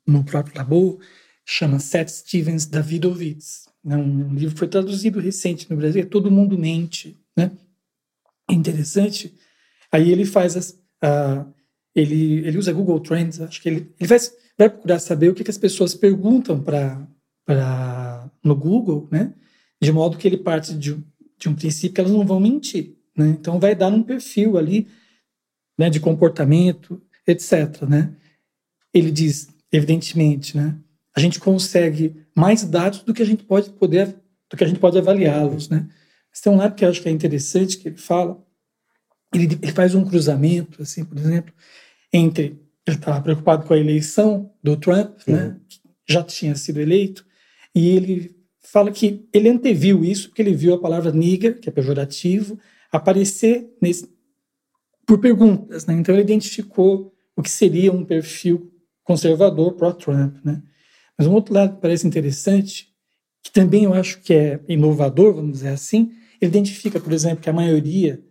no 0.05 0.23
próprio 0.23 0.57
Labo, 0.57 0.99
chama 1.45 1.79
Seth 1.79 2.09
Stevens 2.09 2.65
Davidovitz. 2.65 3.67
Né? 3.83 3.97
Um 3.97 4.33
livro 4.33 4.57
foi 4.57 4.67
traduzido 4.67 5.19
recente 5.19 5.69
no 5.69 5.77
Brasil, 5.77 6.01
é 6.01 6.05
Todo 6.05 6.31
Mundo 6.31 6.57
Mente. 6.57 7.17
Né? 7.35 7.51
É 8.49 8.53
interessante. 8.53 9.33
Aí 9.91 10.11
ele 10.11 10.25
faz 10.25 10.55
as. 10.55 10.83
Ele, 11.95 12.45
ele 12.47 12.57
usa 12.57 12.73
Google 12.73 12.99
Trends, 12.99 13.39
acho 13.39 13.61
que 13.61 13.69
ele, 13.69 13.93
ele 13.99 14.07
vai, 14.07 14.17
vai 14.57 14.69
procurar 14.69 14.97
saber 14.97 15.29
o 15.29 15.33
que, 15.35 15.43
que 15.43 15.51
as 15.51 15.59
pessoas 15.59 15.93
perguntam 15.93 16.59
para 16.59 17.07
no 18.43 18.55
Google, 18.55 19.07
né? 19.11 19.33
de 19.81 19.91
modo 19.91 20.17
que 20.17 20.27
ele 20.27 20.37
parte 20.37 20.73
de, 20.73 20.97
de 21.37 21.49
um 21.49 21.55
princípio 21.55 21.93
que 21.93 22.01
elas 22.01 22.13
não 22.13 22.25
vão 22.25 22.39
mentir. 22.39 22.95
Né? 23.15 23.29
Então 23.29 23.59
vai 23.59 23.75
dar 23.75 23.87
um 23.87 24.01
perfil 24.01 24.57
ali 24.57 24.87
né, 25.77 25.89
de 25.89 25.99
comportamento, 25.99 27.01
etc. 27.27 27.83
Né? 27.83 28.15
Ele 28.93 29.11
diz, 29.11 29.49
evidentemente, 29.71 30.55
né, 30.55 30.77
a 31.15 31.19
gente 31.19 31.39
consegue 31.39 32.25
mais 32.35 32.63
dados 32.63 33.03
do 33.03 33.13
que 33.13 33.21
a 33.21 33.25
gente 33.25 33.43
pode 33.43 33.69
poder, 33.71 34.15
do 34.49 34.57
que 34.57 34.63
a 34.63 34.67
gente 34.67 34.79
pode 34.79 34.97
avaliá-los, 34.97 35.69
né? 35.69 35.87
Mas 36.29 36.41
tem 36.41 36.51
um 36.51 36.57
lado 36.57 36.75
que 36.75 36.83
eu 36.83 36.89
acho 36.89 37.01
que 37.01 37.09
é 37.09 37.11
interessante 37.11 37.77
que 37.77 37.89
ele 37.89 37.97
fala, 37.97 38.43
ele, 39.33 39.57
ele 39.61 39.71
faz 39.71 39.93
um 39.93 40.03
cruzamento, 40.03 40.81
assim, 40.81 41.05
por 41.05 41.17
exemplo, 41.17 41.53
entre 42.11 42.59
ele 42.85 42.97
estava 42.97 43.21
preocupado 43.21 43.65
com 43.65 43.73
a 43.73 43.77
eleição 43.77 44.51
do 44.61 44.75
Trump, 44.75 45.19
né? 45.27 45.33
uhum. 45.33 45.49
né? 45.49 45.59
Que 45.69 45.79
já 46.07 46.23
tinha 46.23 46.55
sido 46.55 46.81
eleito, 46.81 47.25
e 47.73 47.89
ele 47.89 48.35
fala 48.59 48.91
que 48.91 49.27
ele 49.31 49.49
anteviu 49.49 50.03
isso 50.03 50.29
porque 50.29 50.41
ele 50.41 50.55
viu 50.55 50.73
a 50.73 50.79
palavra 50.79 51.11
nigger, 51.11 51.59
que 51.59 51.69
é 51.69 51.71
pejorativo, 51.71 52.59
aparecer 52.91 53.71
nesse, 53.81 54.09
por 55.05 55.19
perguntas, 55.19 55.85
né? 55.85 55.93
Então 55.93 56.13
ele 56.13 56.23
identificou 56.23 57.13
o 57.35 57.41
que 57.41 57.49
seria 57.49 57.91
um 57.91 58.03
perfil 58.03 58.71
conservador 59.03 59.73
pró-Trump, 59.73 60.37
né? 60.43 60.61
Mas 61.17 61.27
um 61.27 61.33
outro 61.33 61.53
lado 61.53 61.75
que 61.75 61.81
parece 61.81 62.07
interessante, 62.07 62.93
que 63.41 63.51
também 63.51 63.83
eu 63.83 63.93
acho 63.93 64.19
que 64.21 64.33
é 64.33 64.59
inovador, 64.67 65.33
vamos 65.33 65.53
dizer 65.53 65.69
assim, 65.69 66.11
ele 66.41 66.49
identifica, 66.49 66.99
por 66.99 67.13
exemplo, 67.13 67.41
que 67.43 67.49
a 67.49 67.53
maioria, 67.53 68.21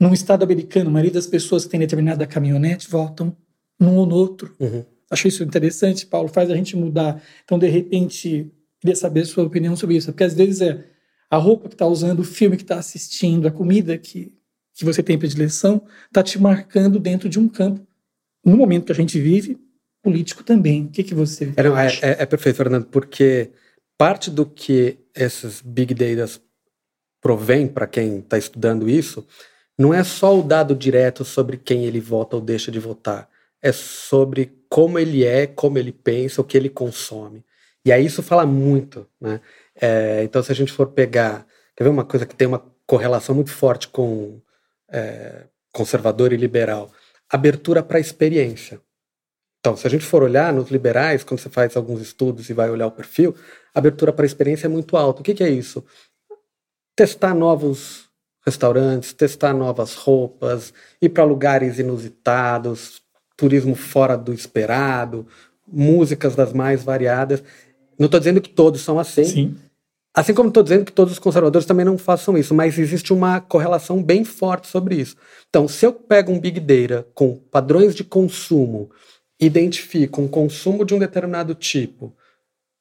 num 0.00 0.12
estado 0.12 0.42
americano, 0.42 0.90
a 0.90 0.92
maioria 0.92 1.12
das 1.12 1.26
pessoas 1.26 1.64
que 1.64 1.70
tem 1.70 1.80
determinada 1.80 2.26
caminhonete 2.26 2.88
votam 2.88 3.36
num 3.78 3.96
ou 3.96 4.06
no 4.06 4.14
outro. 4.14 4.54
Uhum. 4.58 4.84
Acho 5.10 5.28
isso 5.28 5.42
interessante, 5.42 6.06
Paulo, 6.06 6.28
faz 6.28 6.50
a 6.50 6.56
gente 6.56 6.76
mudar. 6.76 7.22
Então, 7.44 7.58
de 7.58 7.68
repente, 7.68 8.50
queria 8.80 8.96
saber 8.96 9.20
a 9.20 9.26
sua 9.26 9.44
opinião 9.44 9.76
sobre 9.76 9.96
isso, 9.96 10.10
porque 10.10 10.24
às 10.24 10.34
vezes 10.34 10.60
é 10.60 10.84
a 11.30 11.36
roupa 11.36 11.68
que 11.68 11.74
está 11.74 11.86
usando, 11.86 12.20
o 12.20 12.24
filme 12.24 12.56
que 12.56 12.62
está 12.62 12.78
assistindo, 12.78 13.46
a 13.46 13.50
comida 13.50 13.96
que, 13.98 14.34
que 14.74 14.84
você 14.84 15.02
tem 15.02 15.18
predileção, 15.18 15.82
está 16.06 16.22
te 16.22 16.40
marcando 16.40 16.98
dentro 16.98 17.28
de 17.28 17.38
um 17.38 17.48
campo. 17.48 17.86
No 18.44 18.56
momento 18.56 18.86
que 18.86 18.92
a 18.92 18.94
gente 18.94 19.18
vive, 19.20 19.58
político 20.04 20.44
também. 20.44 20.84
O 20.84 20.88
que, 20.88 21.02
que 21.02 21.14
você 21.14 21.52
é, 21.56 21.62
é, 21.62 22.10
é, 22.10 22.22
é, 22.22 22.26
perfeito, 22.26 22.56
Fernando, 22.56 22.84
porque 22.86 23.50
parte 23.96 24.30
do 24.30 24.44
que 24.44 24.98
esses 25.16 25.62
big 25.62 25.94
data 25.94 26.40
provém 27.22 27.66
para 27.66 27.86
quem 27.86 28.18
está 28.18 28.36
estudando 28.36 28.88
isso 28.88 29.26
não 29.78 29.94
é 29.94 30.04
só 30.04 30.38
o 30.38 30.42
dado 30.42 30.74
direto 30.74 31.24
sobre 31.24 31.56
quem 31.56 31.84
ele 31.84 31.98
vota 31.98 32.36
ou 32.36 32.42
deixa 32.42 32.70
de 32.70 32.78
votar, 32.78 33.28
é 33.60 33.72
sobre 33.72 34.52
como 34.68 34.98
ele 34.98 35.24
é, 35.24 35.46
como 35.46 35.78
ele 35.78 35.90
pensa, 35.90 36.40
o 36.40 36.44
que 36.44 36.56
ele 36.56 36.68
consome. 36.68 37.44
E 37.84 37.90
aí 37.90 38.04
isso 38.04 38.22
fala 38.22 38.46
muito, 38.46 39.06
né? 39.20 39.40
É, 39.80 40.22
então, 40.22 40.42
se 40.42 40.52
a 40.52 40.54
gente 40.54 40.72
for 40.72 40.88
pegar, 40.88 41.44
quer 41.74 41.84
ver 41.84 41.90
uma 41.90 42.04
coisa 42.04 42.24
que 42.24 42.36
tem 42.36 42.46
uma 42.46 42.64
correlação 42.86 43.34
muito 43.34 43.50
forte 43.50 43.88
com 43.88 44.40
é, 44.88 45.44
conservador 45.72 46.32
e 46.32 46.36
liberal? 46.36 46.92
Abertura 47.28 47.82
para 47.82 47.98
a 47.98 48.00
experiência. 48.00 48.80
Então, 49.64 49.78
se 49.78 49.86
a 49.86 49.90
gente 49.90 50.04
for 50.04 50.22
olhar 50.22 50.52
nos 50.52 50.70
liberais, 50.70 51.24
quando 51.24 51.40
você 51.40 51.48
faz 51.48 51.74
alguns 51.74 52.02
estudos 52.02 52.50
e 52.50 52.52
vai 52.52 52.68
olhar 52.68 52.86
o 52.86 52.90
perfil, 52.90 53.34
a 53.74 53.78
abertura 53.78 54.12
para 54.12 54.22
a 54.22 54.26
experiência 54.26 54.66
é 54.66 54.68
muito 54.68 54.94
alta. 54.94 55.22
O 55.22 55.24
que, 55.24 55.32
que 55.32 55.42
é 55.42 55.48
isso? 55.48 55.82
Testar 56.94 57.32
novos 57.32 58.04
restaurantes, 58.44 59.14
testar 59.14 59.54
novas 59.54 59.94
roupas, 59.94 60.74
ir 61.00 61.08
para 61.08 61.24
lugares 61.24 61.78
inusitados, 61.78 63.00
turismo 63.38 63.74
fora 63.74 64.18
do 64.18 64.34
esperado, 64.34 65.26
músicas 65.66 66.36
das 66.36 66.52
mais 66.52 66.84
variadas. 66.84 67.42
Não 67.98 68.04
estou 68.04 68.20
dizendo 68.20 68.42
que 68.42 68.50
todos 68.50 68.82
são 68.82 68.98
assim. 68.98 69.24
Sim. 69.24 69.56
Assim 70.14 70.34
como 70.34 70.48
estou 70.48 70.62
dizendo 70.62 70.84
que 70.84 70.92
todos 70.92 71.14
os 71.14 71.18
conservadores 71.18 71.66
também 71.66 71.86
não 71.86 71.96
façam 71.96 72.36
isso, 72.36 72.54
mas 72.54 72.78
existe 72.78 73.14
uma 73.14 73.40
correlação 73.40 74.02
bem 74.02 74.24
forte 74.24 74.68
sobre 74.68 74.96
isso. 74.96 75.16
Então, 75.48 75.66
se 75.66 75.86
eu 75.86 75.92
pego 75.94 76.30
um 76.30 76.38
Big 76.38 76.60
Data 76.60 77.08
com 77.14 77.36
padrões 77.50 77.94
de 77.94 78.04
consumo 78.04 78.90
identifica 79.40 80.20
um 80.20 80.28
consumo 80.28 80.84
de 80.84 80.94
um 80.94 80.98
determinado 80.98 81.54
tipo, 81.54 82.14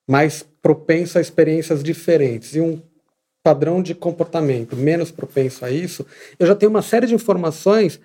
mais 0.08 0.46
propenso 0.62 1.18
a 1.18 1.22
experiências 1.22 1.84
diferentes, 1.84 2.56
e 2.56 2.62
um 2.62 2.82
padrão 3.44 3.82
de 3.84 3.94
comportamento 3.94 4.76
menos 4.76 5.12
propenso 5.12 5.66
a 5.66 5.72
isso, 5.72 6.06
eu 6.40 6.48
já 6.48 6.56
tenho 6.56 6.70
uma 6.70 6.82
série 6.82 7.08
de 7.08 7.14
informações, 7.14 8.00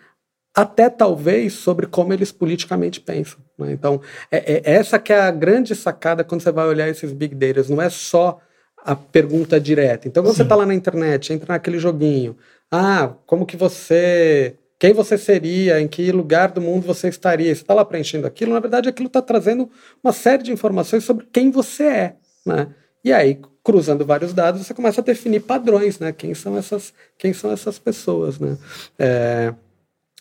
até 0.55 0.91
talvez, 0.91 1.53
sobre 1.53 1.87
como 1.87 2.13
eles 2.13 2.33
politicamente 2.33 3.01
pensam. 3.01 3.39
Né? 3.57 3.73
Então, 3.73 4.01
é, 4.31 4.55
é, 4.55 4.63
essa 4.65 4.99
que 4.99 5.13
é 5.13 5.21
a 5.21 5.31
grande 5.31 5.77
sacada 5.77 6.25
quando 6.25 6.41
você 6.41 6.51
vai 6.51 6.67
olhar 6.67 6.89
esses 6.89 7.13
big 7.13 7.35
data. 7.35 7.73
Não 7.73 7.81
é 7.81 7.89
só 7.89 8.41
a 8.79 8.97
pergunta 8.97 9.61
direta. 9.61 10.09
Então, 10.09 10.23
quando 10.23 10.33
Sim. 10.33 10.39
você 10.39 10.43
está 10.43 10.57
lá 10.57 10.67
na 10.67 10.75
internet, 10.75 11.33
entra 11.33 11.55
naquele 11.55 11.79
joguinho. 11.79 12.37
Ah, 12.71 13.15
como 13.27 13.47
que 13.47 13.57
você 13.57 14.57
quem 14.79 14.93
você 14.93 15.19
seria, 15.19 15.81
em 15.81 15.89
que 15.89 16.13
lugar 16.13 16.53
do 16.53 16.61
mundo 16.61 16.87
você 16.87 17.09
estaria. 17.09 17.55
Você 17.55 17.63
está 17.63 17.75
lá 17.75 17.85
preenchendo 17.85 18.27
aquilo, 18.27 18.53
na 18.53 18.61
verdade 18.61 18.89
aquilo 18.89 19.09
está 19.09 19.21
trazendo 19.21 19.71
uma 20.03 20.13
série 20.13 20.43
de 20.43 20.53
informações 20.53 21.05
sobre 21.05 21.27
quem 21.33 21.51
você 21.51 21.85
é. 21.85 22.17
Né? 22.47 22.69
E 23.05 23.13
aí, 23.13 23.41
cruzando 23.63 24.05
vários 24.05 24.33
dados, 24.33 24.67
você 24.67 24.73
começa 24.73 25.01
a 25.01 25.05
definir 25.05 25.41
padrões, 25.41 25.99
né? 25.99 26.13
Quem 26.13 26.35
são 26.35 26.57
essas, 26.57 26.93
quem 27.17 27.33
são 27.33 27.53
essas 27.53 27.79
pessoas, 27.79 28.39
né? 28.39 28.57
É, 28.99 29.55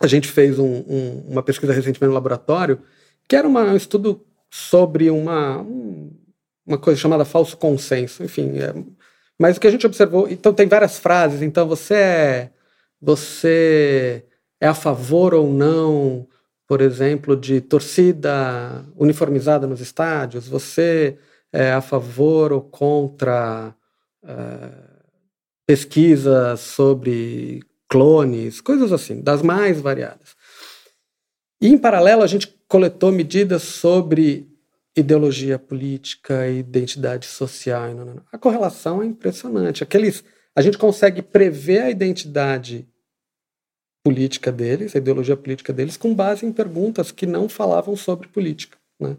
a 0.01 0.07
gente 0.07 0.27
fez 0.27 0.59
um, 0.59 0.83
um, 0.87 1.25
uma 1.29 1.43
pesquisa 1.43 1.73
recentemente 1.73 2.09
no 2.09 2.13
laboratório, 2.13 2.81
que 3.27 3.35
era 3.35 3.47
uma, 3.47 3.63
um 3.63 3.75
estudo 3.75 4.23
sobre 4.49 5.09
uma, 5.09 5.61
um, 5.61 6.11
uma 6.65 6.77
coisa 6.77 6.99
chamada 6.99 7.25
falso 7.25 7.57
consenso, 7.57 8.23
enfim. 8.23 8.57
É, 8.57 8.73
mas 9.39 9.57
o 9.57 9.59
que 9.59 9.67
a 9.67 9.71
gente 9.71 9.85
observou, 9.85 10.27
então 10.29 10.53
tem 10.53 10.67
várias 10.67 10.99
frases, 10.99 11.41
então 11.41 11.67
você 11.67 11.93
é, 11.95 12.49
você 13.01 14.23
é 14.59 14.67
a 14.67 14.73
favor 14.73 15.33
ou 15.33 15.51
não, 15.51 16.27
por 16.67 16.81
exemplo, 16.81 17.35
de 17.35 17.61
torcida 17.61 18.85
uniformizada 18.95 19.67
nos 19.67 19.81
estádios? 19.81 20.47
Você 20.47 21.17
é 21.51 21.71
a 21.71 21.81
favor 21.81 22.51
ou 22.51 22.61
contra 22.61 23.73
é, 24.23 24.69
pesquisas 25.65 26.59
sobre 26.59 27.61
clones, 27.89 28.59
coisas 28.61 28.91
assim, 28.91 29.21
das 29.21 29.41
mais 29.41 29.79
variadas. 29.79 30.35
E, 31.61 31.69
em 31.69 31.77
paralelo, 31.77 32.21
a 32.21 32.27
gente 32.27 32.47
coletou 32.67 33.11
medidas 33.11 33.63
sobre 33.63 34.47
ideologia 34.95 35.59
política 35.59 36.47
identidade 36.47 37.25
social. 37.25 37.83
A 38.31 38.37
correlação 38.37 39.01
é 39.01 39.05
impressionante. 39.05 39.83
Aqueles, 39.83 40.23
a 40.55 40.61
gente 40.61 40.77
consegue 40.77 41.21
prever 41.21 41.81
a 41.81 41.89
identidade 41.89 42.87
política 44.07 44.53
deles, 44.53 44.95
a 44.95 44.99
ideologia 44.99 45.35
política 45.35 45.73
deles, 45.73 45.97
com 45.97 46.15
base 46.15 46.45
em 46.45 46.53
perguntas 46.53 47.11
que 47.11 47.25
não 47.25 47.49
falavam 47.49 47.93
sobre 47.97 48.29
política, 48.29 48.77
né? 48.97 49.17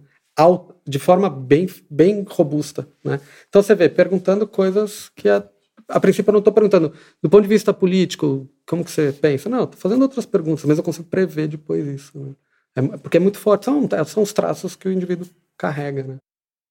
de 0.86 0.98
forma 0.98 1.28
bem, 1.28 1.68
bem 1.90 2.24
robusta. 2.26 2.88
Né? 3.04 3.20
Então 3.50 3.62
você 3.62 3.74
vê, 3.74 3.86
perguntando 3.86 4.46
coisas 4.46 5.10
que 5.14 5.28
a, 5.28 5.46
a 5.88 6.00
princípio 6.00 6.30
eu 6.30 6.32
não 6.32 6.38
estou 6.38 6.54
perguntando, 6.54 6.94
do 7.22 7.28
ponto 7.28 7.42
de 7.42 7.48
vista 7.48 7.74
político, 7.74 8.48
como 8.66 8.82
que 8.82 8.90
você 8.90 9.12
pensa? 9.12 9.50
Não, 9.50 9.64
estou 9.64 9.78
fazendo 9.78 10.00
outras 10.00 10.24
perguntas, 10.24 10.64
mas 10.64 10.78
eu 10.78 10.84
consigo 10.84 11.06
prever 11.06 11.48
depois 11.48 11.86
isso. 11.86 12.18
Né? 12.18 12.34
É, 12.74 12.96
porque 12.96 13.18
é 13.18 13.20
muito 13.20 13.38
forte, 13.38 13.66
são, 13.66 13.86
são 14.06 14.22
os 14.22 14.32
traços 14.32 14.74
que 14.74 14.88
o 14.88 14.92
indivíduo 14.92 15.28
carrega. 15.54 16.02
Né? 16.02 16.16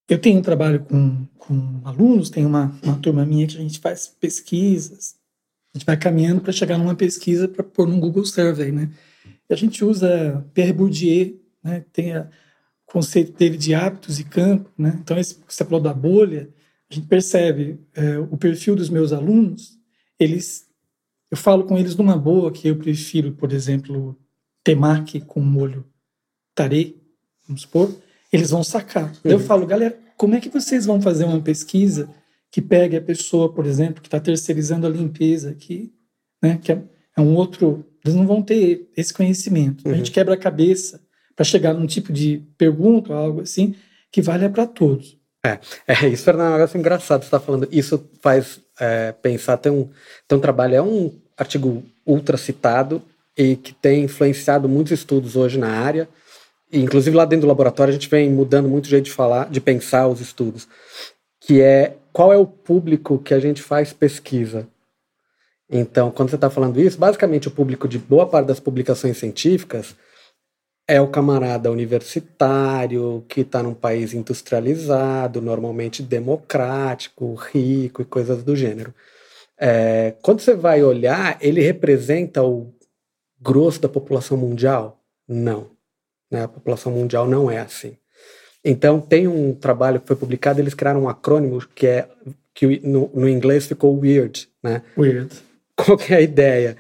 Eu 0.10 0.18
tenho 0.18 0.40
um 0.40 0.42
trabalho 0.44 0.80
com, 0.80 1.24
com 1.38 1.82
alunos, 1.86 2.32
tem 2.32 2.48
uma, 2.48 2.74
uma 2.82 2.98
turma 2.98 3.24
minha 3.24 3.46
que 3.46 3.58
a 3.58 3.62
gente 3.62 3.80
faz 3.80 4.08
pesquisas, 4.08 5.17
a 5.78 5.80
gente 5.80 5.86
vai 5.86 5.96
caminhando 5.96 6.42
para 6.42 6.52
chegar 6.52 6.78
numa 6.78 6.96
pesquisa 6.96 7.48
para 7.48 7.64
pôr 7.64 7.88
num 7.88 8.00
Google 8.00 8.26
Survey, 8.26 8.72
né? 8.72 8.90
E 9.48 9.54
a 9.54 9.56
gente 9.56 9.86
usa 9.86 10.44
Pierre 10.54 10.74
Bourdieu, 10.74 11.40
né? 11.64 11.86
Tem 11.94 12.18
o 12.18 12.28
conceito 12.88 13.38
dele 13.38 13.58
de 13.58 13.76
hábitos 13.76 14.20
e 14.20 14.24
campo, 14.24 14.72
né? 14.76 14.98
Então, 15.02 15.18
esse, 15.18 15.38
você 15.48 15.64
falou 15.64 15.80
da 15.80 15.94
bolha, 15.94 16.50
a 16.90 16.94
gente 16.94 17.08
percebe 17.08 17.80
é, 17.94 18.18
o 18.18 18.36
perfil 18.38 18.76
dos 18.76 18.90
meus 18.90 19.14
alunos, 19.14 19.78
eles, 20.20 20.66
eu 21.30 21.38
falo 21.38 21.66
com 21.66 21.78
eles 21.78 21.96
numa 21.96 22.18
boa 22.18 22.52
que 22.52 22.68
eu 22.68 22.76
prefiro, 22.78 23.34
por 23.34 23.54
exemplo, 23.54 24.20
temaki 24.64 25.22
com 25.22 25.42
molho 25.42 25.86
tare, 26.56 27.00
vamos 27.48 27.62
supor, 27.62 27.94
eles 28.34 28.50
vão 28.50 28.64
sacar. 28.64 29.12
Uhum. 29.24 29.32
Eu 29.32 29.40
falo, 29.40 29.68
galera, 29.68 29.96
como 30.18 30.34
é 30.34 30.42
que 30.42 30.50
vocês 30.50 30.88
vão 30.88 31.00
fazer 31.00 31.26
uma 31.26 31.40
pesquisa 31.40 32.10
que 32.52 32.62
pegue 32.62 32.96
a 32.96 33.02
pessoa, 33.02 33.54
por 33.54 33.66
exemplo, 33.66 34.02
que 34.02 34.08
está 34.08 34.20
terceirizando 34.20 34.88
a 34.88 34.90
limpeza 34.90 35.50
aqui, 35.50 35.94
né, 36.42 36.60
que 36.62 36.72
é, 36.72 36.82
é, 37.16 37.22
um 37.22 37.36
outro. 37.36 37.86
Eles 38.04 38.16
não 38.16 38.26
vão 38.26 38.42
ter 38.42 38.90
esse 38.96 39.14
conhecimento. 39.14 39.86
Uhum. 39.86 39.94
A 39.94 39.98
gente 39.98 40.12
quebra 40.12 40.34
a 40.34 40.38
cabeça 40.38 41.02
para 41.36 41.44
chegar 41.44 41.74
num 41.74 41.86
tipo 41.86 42.12
de 42.12 42.44
pergunta 42.58 43.14
algo 43.14 43.42
assim 43.42 43.76
que 44.12 44.22
valha 44.22 44.50
para 44.50 44.66
todos. 44.66 45.18
É, 45.46 45.60
é, 45.88 46.08
isso 46.08 46.30
era 46.30 46.38
um 46.38 46.52
negócio 46.54 46.78
engraçado 46.78 47.22
você 47.22 47.28
está 47.28 47.40
falando. 47.40 47.68
Isso 47.72 48.10
faz 48.22 48.60
é, 48.80 49.12
pensar, 49.12 49.58
tem 49.58 49.72
um, 49.72 49.90
tem 50.28 50.38
um 50.38 50.42
trabalho, 50.42 50.76
é 50.76 50.82
um 50.82 51.14
artigo 51.38 51.84
ultra 52.06 52.38
citado 52.38 53.02
e 53.38 53.56
que 53.56 53.74
tem 53.74 54.06
influenciado 54.06 54.68
muitos 54.68 54.94
estudos 54.94 55.36
hoje 55.36 55.58
na 55.58 55.70
área. 55.70 56.10
E, 56.72 56.80
inclusive 56.80 57.16
lá 57.16 57.26
dentro 57.26 57.46
do 57.46 57.48
laboratório 57.48 57.92
a 57.92 57.94
gente 57.94 58.10
vem 58.10 58.30
mudando 58.30 58.68
muito 58.68 58.86
o 58.86 58.90
jeito 58.90 59.06
de 59.06 59.12
falar, 59.12 59.50
de 59.50 59.62
pensar 59.62 60.08
os 60.08 60.20
estudos, 60.20 60.68
que 61.40 61.62
é 61.62 61.96
qual 62.18 62.34
é 62.34 62.38
o 62.38 62.48
público 62.48 63.20
que 63.20 63.32
a 63.32 63.40
gente 63.40 63.62
faz 63.62 63.94
pesquisa? 63.94 64.68
Então, 65.70 66.10
quando 66.10 66.32
você 66.32 66.36
está 66.36 66.50
falando 66.50 66.82
isso, 66.82 66.98
basicamente 66.98 67.48
o 67.48 67.52
público 67.52 67.88
de 67.88 68.00
boa 68.00 68.26
parte 68.26 68.48
das 68.48 68.60
publicações 68.60 69.20
científicas 69.20 69.96
é 70.88 71.00
o 71.00 71.10
camarada 71.10 71.72
universitário 71.72 73.24
que 73.30 73.42
está 73.42 73.62
num 73.62 73.76
país 73.76 74.16
industrializado, 74.16 75.44
normalmente 75.44 76.02
democrático, 76.02 77.36
rico 77.36 78.02
e 78.02 78.06
coisas 78.06 78.42
do 78.42 78.56
gênero. 78.56 78.96
É, 79.56 80.16
quando 80.24 80.40
você 80.40 80.56
vai 80.56 80.82
olhar, 80.82 81.38
ele 81.40 81.62
representa 81.62 82.42
o 82.42 82.74
grosso 83.40 83.80
da 83.80 83.88
população 83.88 84.38
mundial? 84.38 85.04
Não. 85.28 85.70
Né? 86.32 86.46
A 86.46 86.48
população 86.48 86.92
mundial 86.92 87.28
não 87.28 87.52
é 87.52 87.60
assim. 87.60 87.96
Então, 88.70 89.00
tem 89.00 89.28
um 89.28 89.54
trabalho 89.54 90.00
que 90.00 90.08
foi 90.08 90.16
publicado, 90.16 90.60
eles 90.60 90.74
criaram 90.74 91.04
um 91.04 91.10
acrônimo 91.10 91.60
que 91.74 91.88
é 91.88 92.08
que 92.54 92.82
no, 92.84 93.10
no 93.14 93.30
inglês 93.30 93.68
ficou 93.68 93.98
weird, 94.00 94.50
né? 94.64 94.82
Weird. 94.98 95.30
Qual 95.76 95.98
que 95.98 96.14
é 96.14 96.18
a 96.18 96.22
ideia? 96.22 96.76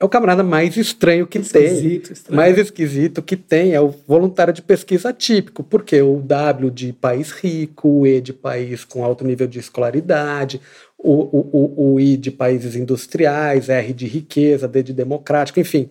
é 0.00 0.04
o 0.04 0.08
camarada 0.08 0.44
mais 0.44 0.76
estranho 0.76 1.26
que 1.26 1.38
esquisito, 1.38 2.04
tem, 2.04 2.12
estranho. 2.12 2.36
mais 2.36 2.56
esquisito 2.56 3.20
que 3.20 3.36
tem, 3.36 3.74
é 3.74 3.80
o 3.80 3.88
voluntário 3.88 4.52
de 4.52 4.62
pesquisa 4.62 5.12
típico, 5.12 5.64
porque 5.64 6.00
o 6.00 6.20
W 6.20 6.70
de 6.70 6.92
país 6.92 7.32
rico, 7.32 7.88
o 7.88 8.06
E 8.06 8.20
de 8.20 8.32
país 8.32 8.84
com 8.84 9.04
alto 9.04 9.24
nível 9.24 9.48
de 9.48 9.58
escolaridade, 9.58 10.60
o, 10.96 11.12
o, 11.12 11.50
o, 11.52 11.94
o 11.94 12.00
I 12.00 12.16
de 12.16 12.30
países 12.30 12.76
industriais, 12.76 13.68
R 13.68 13.92
de 13.92 14.06
riqueza, 14.06 14.68
D 14.68 14.84
de 14.84 14.92
democrático, 14.92 15.58
enfim. 15.58 15.90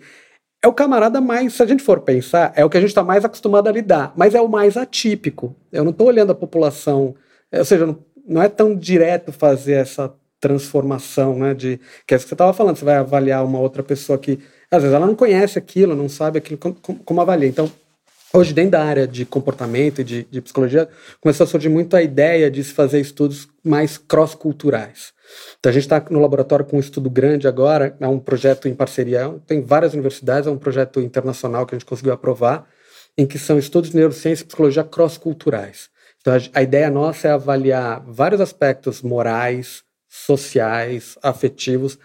É 0.63 0.67
o 0.67 0.73
camarada 0.73 1.21
mais, 1.21 1.53
se 1.53 1.61
a 1.61 1.65
gente 1.65 1.83
for 1.83 2.01
pensar, 2.01 2.51
é 2.55 2.65
o 2.65 2.69
que 2.69 2.77
a 2.77 2.79
gente 2.79 2.89
está 2.89 3.03
mais 3.03 3.23
acostumado 3.23 3.67
a 3.67 3.71
lidar, 3.71 4.13
mas 4.15 4.33
é 4.33 4.41
o 4.41 4.47
mais 4.47 4.75
atípico. 4.75 5.55
Eu 5.71 5.83
não 5.83 5.91
estou 5.91 6.07
olhando 6.07 6.31
a 6.31 6.35
população, 6.35 7.15
ou 7.51 7.65
seja, 7.65 7.95
não, 8.27 8.41
é 8.41 8.49
tão 8.49 8.75
direto 8.75 9.31
fazer 9.31 9.73
essa 9.73 10.13
transformação, 10.39 11.37
né? 11.37 11.53
De 11.53 11.79
que 12.05 12.13
é 12.13 12.17
isso 12.17 12.25
que 12.25 12.29
você 12.29 12.35
estava 12.35 12.53
falando. 12.53 12.75
Você 12.75 12.85
vai 12.85 12.95
avaliar 12.95 13.45
uma 13.45 13.59
outra 13.59 13.83
pessoa 13.83 14.17
que 14.17 14.39
às 14.69 14.81
vezes 14.81 14.95
ela 14.95 15.07
não 15.07 15.15
conhece 15.15 15.57
aquilo, 15.57 15.95
não 15.95 16.09
sabe 16.09 16.39
aquilo 16.39 16.57
como, 16.57 16.75
como. 16.75 17.33
Então, 17.43 17.71
hoje 18.33 18.53
dentro 18.53 18.71
da 18.71 18.83
área 18.83 19.07
de 19.07 19.25
comportamento 19.25 20.01
e 20.01 20.03
de, 20.03 20.23
de, 20.29 20.41
psicologia 20.41 20.89
começou 21.21 21.45
a 21.45 21.47
surgir 21.47 21.69
muito 21.69 21.95
a 21.95 22.01
ideia 22.01 22.51
de 22.51 22.63
se 22.63 22.73
fazer 22.73 22.99
estudos 22.99 23.47
mais 23.63 23.97
cross-culturais. 23.97 25.13
Então 25.59 25.69
a 25.69 25.73
gente 25.73 25.83
está 25.83 26.03
no 26.09 26.19
laboratório 26.19 26.65
com 26.65 26.77
um 26.77 26.79
estudo 26.79 27.09
grande 27.09 27.47
agora, 27.47 27.95
é 27.99 28.07
um 28.07 28.19
projeto 28.19 28.67
em 28.67 28.73
parceria, 28.73 29.35
tem 29.45 29.61
várias 29.61 29.93
universidades, 29.93 30.47
é 30.47 30.51
um 30.51 30.57
projeto 30.57 31.01
internacional 31.01 31.65
que 31.65 31.75
a 31.75 31.77
gente 31.77 31.87
conseguiu 31.87 32.13
aprovar, 32.13 32.67
em 33.17 33.25
que 33.25 33.37
são 33.39 33.57
estudos 33.57 33.89
de 33.89 33.97
neurociência 33.97 34.43
e 34.43 34.47
psicologia 34.47 34.83
cross-culturais. 34.83 35.89
Então 36.21 36.33
a, 36.33 36.59
a 36.59 36.63
ideia 36.63 36.89
nossa 36.89 37.27
é 37.27 37.31
avaliar 37.31 38.03
vários 38.07 38.41
aspectos 38.41 39.01
morais, 39.01 39.83
sociais, 40.07 41.17
afetivos, 41.21 41.97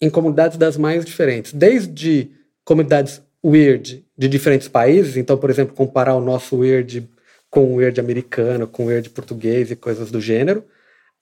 em 0.00 0.10
comunidades 0.10 0.58
das 0.58 0.76
mais 0.76 1.04
diferentes. 1.04 1.52
Desde 1.52 2.30
comunidades 2.64 3.22
weird 3.44 4.04
de 4.18 4.28
diferentes 4.28 4.68
países, 4.68 5.16
então, 5.16 5.38
por 5.38 5.50
exemplo, 5.50 5.74
comparar 5.74 6.14
o 6.14 6.20
nosso 6.20 6.56
weird 6.56 7.08
com 7.48 7.72
o 7.72 7.76
weird 7.76 8.00
americano, 8.00 8.66
com 8.66 8.84
o 8.84 8.86
weird 8.86 9.08
português 9.10 9.70
e 9.70 9.76
coisas 9.76 10.10
do 10.10 10.20
gênero, 10.20 10.64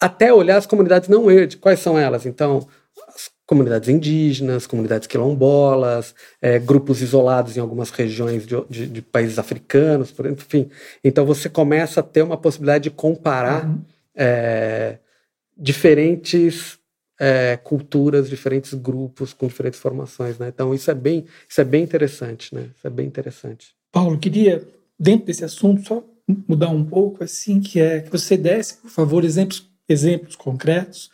até 0.01 0.33
olhar 0.33 0.57
as 0.57 0.67
comunidades 0.67 1.09
não 1.09 1.25
weird. 1.25 1.57
Quais 1.57 1.81
são 1.81 1.99
elas? 1.99 2.27
Então, 2.27 2.67
as 3.09 3.31
comunidades 3.47 3.89
indígenas, 3.89 4.67
comunidades 4.67 5.07
quilombolas, 5.07 6.15
é, 6.41 6.59
grupos 6.59 7.03
isolados 7.03 7.57
em 7.57 7.61
algumas 7.61 7.91
regiões 7.91 8.47
de, 8.47 8.55
de, 8.69 8.87
de, 8.87 9.03
países 9.03 9.39
africanos, 9.39 10.15
enfim. 10.31 10.69
Então, 11.03 11.25
você 11.25 11.49
começa 11.49 12.01
a 12.01 12.03
ter 12.03 12.23
uma 12.23 12.37
possibilidade 12.37 12.85
de 12.85 12.91
comparar 12.91 13.67
uhum. 13.67 13.81
é, 14.15 14.99
diferentes 15.57 16.79
é, 17.19 17.57
culturas, 17.57 18.29
diferentes 18.29 18.75
grupos 18.75 19.33
com 19.33 19.47
diferentes 19.47 19.79
formações, 19.79 20.39
né? 20.39 20.49
Então 20.49 20.75
isso 20.75 20.91
é 20.91 20.95
bem, 20.95 21.25
isso 21.49 21.61
é 21.61 21.65
bem 21.65 21.83
interessante, 21.83 22.55
né? 22.55 22.71
Isso 22.77 22.87
é 22.87 22.91
bem 22.91 23.07
interessante. 23.07 23.75
Paulo, 23.93 24.19
queria 24.19 24.67
dentro 24.99 25.27
desse 25.27 25.45
assunto 25.45 25.87
só 25.87 26.05
mudar 26.49 26.71
um 26.71 26.85
pouco, 26.85 27.23
assim, 27.23 27.61
que 27.61 27.81
é 27.81 28.01
que 28.01 28.11
você 28.11 28.37
desse, 28.37 28.79
por 28.79 28.91
favor, 28.91 29.25
exemplos, 29.25 29.71
exemplos 29.89 30.37
concretos 30.37 31.11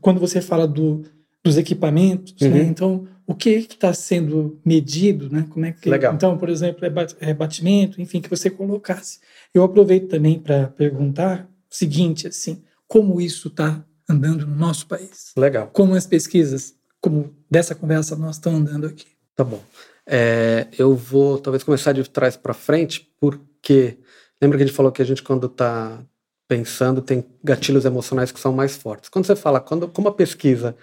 quando 0.00 0.20
você 0.20 0.40
fala 0.40 0.66
do, 0.66 1.02
dos 1.42 1.56
equipamentos, 1.56 2.34
né? 2.40 2.48
uhum. 2.48 2.54
né? 2.54 2.62
Então 2.64 3.08
o 3.26 3.34
que 3.34 3.50
está 3.50 3.92
sendo 3.94 4.60
medido, 4.64 5.30
né? 5.30 5.46
Como 5.48 5.64
é 5.64 5.72
que 5.72 5.88
Legal. 5.88 6.14
então, 6.14 6.36
por 6.36 6.48
exemplo, 6.48 6.84
é, 6.84 6.90
é 7.30 7.34
batimento, 7.34 8.00
enfim, 8.00 8.20
que 8.20 8.28
você 8.28 8.50
colocasse. 8.50 9.20
Eu 9.54 9.62
aproveito 9.62 10.08
também 10.08 10.38
para 10.38 10.68
perguntar 10.68 11.48
o 11.70 11.74
seguinte, 11.74 12.26
assim 12.26 12.62
como 12.86 13.22
isso 13.22 13.48
está 13.48 13.82
andando 14.06 14.46
no 14.46 14.54
nosso 14.54 14.86
país. 14.86 15.32
Legal. 15.34 15.70
Como 15.72 15.94
as 15.94 16.06
pesquisas, 16.06 16.74
como 17.00 17.34
dessa 17.50 17.74
conversa 17.74 18.14
nós 18.16 18.36
estão 18.36 18.56
andando 18.56 18.86
aqui. 18.86 19.06
Tá 19.34 19.42
bom. 19.42 19.62
É, 20.06 20.66
eu 20.78 20.94
vou 20.94 21.38
talvez 21.38 21.62
começar 21.62 21.92
de 21.92 22.06
trás 22.10 22.36
para 22.36 22.52
frente, 22.52 23.08
porque 23.18 23.96
lembra 24.42 24.58
que 24.58 24.64
a 24.64 24.66
gente 24.66 24.76
falou 24.76 24.92
que 24.92 25.00
a 25.00 25.06
gente 25.06 25.22
quando 25.22 25.46
está 25.46 26.04
pensando 26.52 27.00
tem 27.00 27.24
gatilhos 27.42 27.86
emocionais 27.86 28.30
que 28.30 28.38
são 28.38 28.52
mais 28.52 28.76
fortes. 28.76 29.08
Quando 29.08 29.24
você 29.24 29.34
fala, 29.34 29.58
quando 29.58 29.88
como 29.88 30.08
a 30.08 30.12
pesquisa 30.12 30.76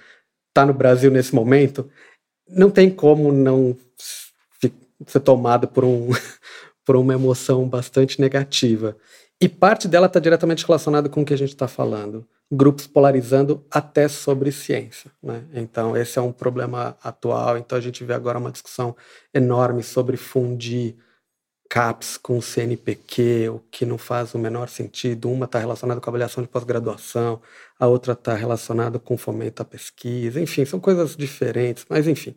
está 0.47 0.65
no 0.65 0.73
Brasil 0.73 1.11
nesse 1.11 1.35
momento, 1.35 1.87
não 2.47 2.71
tem 2.71 2.89
como 2.89 3.31
não 3.31 3.77
ser 5.05 5.19
tomado 5.19 5.67
por 5.67 5.85
um 5.85 6.09
por 6.83 6.95
uma 6.95 7.13
emoção 7.13 7.69
bastante 7.69 8.19
negativa. 8.19 8.97
E 9.39 9.47
parte 9.47 9.87
dela 9.87 10.07
está 10.07 10.19
diretamente 10.19 10.65
relacionada 10.65 11.07
com 11.07 11.21
o 11.21 11.25
que 11.25 11.35
a 11.35 11.37
gente 11.37 11.49
está 11.49 11.67
falando. 11.67 12.27
Grupos 12.51 12.87
polarizando 12.87 13.63
até 13.69 14.07
sobre 14.07 14.51
ciência. 14.51 15.11
Né? 15.21 15.43
Então, 15.53 15.95
esse 15.95 16.17
é 16.17 16.21
um 16.21 16.31
problema 16.31 16.97
atual. 17.03 17.59
Então, 17.59 17.77
a 17.77 17.81
gente 17.81 18.03
vê 18.03 18.13
agora 18.13 18.39
uma 18.39 18.51
discussão 18.51 18.95
enorme 19.31 19.83
sobre 19.83 20.17
fundir 20.17 20.95
CAPS 21.69 22.17
com 22.17 22.41
CNPq, 22.41 23.49
o 23.49 23.59
que 23.69 23.85
não 23.85 23.99
faz 23.99 24.33
o 24.33 24.39
menor 24.39 24.69
sentido. 24.69 25.29
Uma 25.29 25.45
está 25.45 25.59
relacionada 25.59 26.01
com 26.01 26.09
avaliação 26.09 26.43
de 26.43 26.49
pós-graduação, 26.49 27.39
a 27.79 27.85
outra 27.85 28.13
está 28.13 28.33
relacionada 28.33 28.97
com 28.97 29.15
fomento 29.15 29.61
à 29.61 29.65
pesquisa. 29.65 30.41
Enfim, 30.41 30.65
são 30.65 30.79
coisas 30.79 31.15
diferentes, 31.15 31.85
mas 31.87 32.07
enfim. 32.07 32.35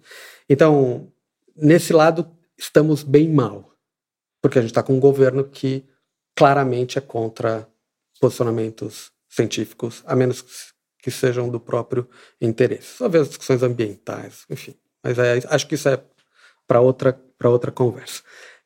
Então, 0.49 1.11
nesse 1.57 1.95
lado, 1.95 2.31
estamos 2.59 3.03
bem 3.03 3.27
mal, 3.33 3.75
porque 4.43 4.59
a 4.59 4.63
gente 4.63 4.71
está 4.71 4.83
com 4.83 4.93
um 4.93 5.01
governo 5.01 5.45
que 5.45 5.83
claramente 6.37 6.99
é 6.99 7.01
contra 7.01 7.67
posicionamentos 8.21 9.11
científicos, 9.31 10.03
a 10.07 10.15
menos 10.15 10.45
que 10.99 11.11
sejam 11.11 11.49
do 11.49 11.59
próprio 11.59 12.07
interesse. 12.39 12.99
Só 12.99 13.09
ver 13.09 13.23
as 13.23 13.29
discussões 13.29 13.63
ambientais, 13.63 14.45
enfim. 14.51 14.75
Mas 15.03 15.19
é, 15.19 15.41
acho 15.49 15.67
que 15.67 15.75
isso 15.75 15.89
é 15.89 16.01
para 16.67 16.81
outra, 16.81 17.19
outra 17.43 17.73
conversa. 17.73 18.23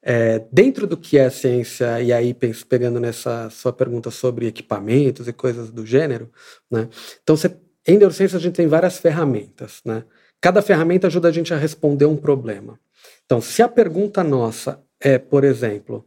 É, 0.09 0.45
dentro 0.53 0.87
do 0.87 0.97
que 0.97 1.19
é 1.19 1.29
ciência, 1.29 2.01
e 2.01 2.13
aí 2.13 2.33
pegando 2.69 3.01
nessa 3.01 3.51
sua 3.51 3.73
pergunta 3.73 4.09
sobre 4.09 4.47
equipamentos 4.47 5.27
e 5.27 5.33
coisas 5.33 5.69
do 5.69 5.85
gênero, 5.85 6.31
né? 6.71 6.89
Então, 7.25 7.37
você, 7.37 7.57
em 7.85 7.99
neurociência 7.99 8.39
a 8.39 8.41
gente 8.41 8.55
tem 8.55 8.69
várias 8.69 8.99
ferramentas, 8.99 9.81
né? 9.85 10.05
Cada 10.41 10.63
ferramenta 10.63 11.09
ajuda 11.09 11.27
a 11.27 11.33
gente 11.33 11.53
a 11.53 11.57
responder 11.57 12.05
um 12.05 12.17
problema. 12.17 12.79
Então, 13.25 13.41
se 13.41 13.63
a 13.63 13.69
pergunta 13.69 14.23
nossa 14.23 14.81
é, 15.01 15.19
por 15.19 15.43
exemplo, 15.43 16.07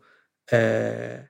é, 0.50 1.26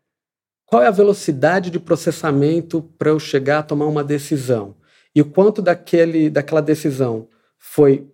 qual 0.63 0.83
é 0.83 0.87
a 0.87 0.91
velocidade 0.91 1.71
de 1.71 1.79
processamento 1.79 2.83
para 2.99 3.09
eu 3.09 3.19
chegar 3.19 3.59
a 3.59 3.63
tomar 3.63 3.87
uma 3.87 4.03
decisão? 4.03 4.75
E 5.15 5.21
o 5.21 5.25
quanto 5.25 5.59
daquele, 5.59 6.29
daquela 6.29 6.61
decisão 6.61 7.27
foi 7.57 8.07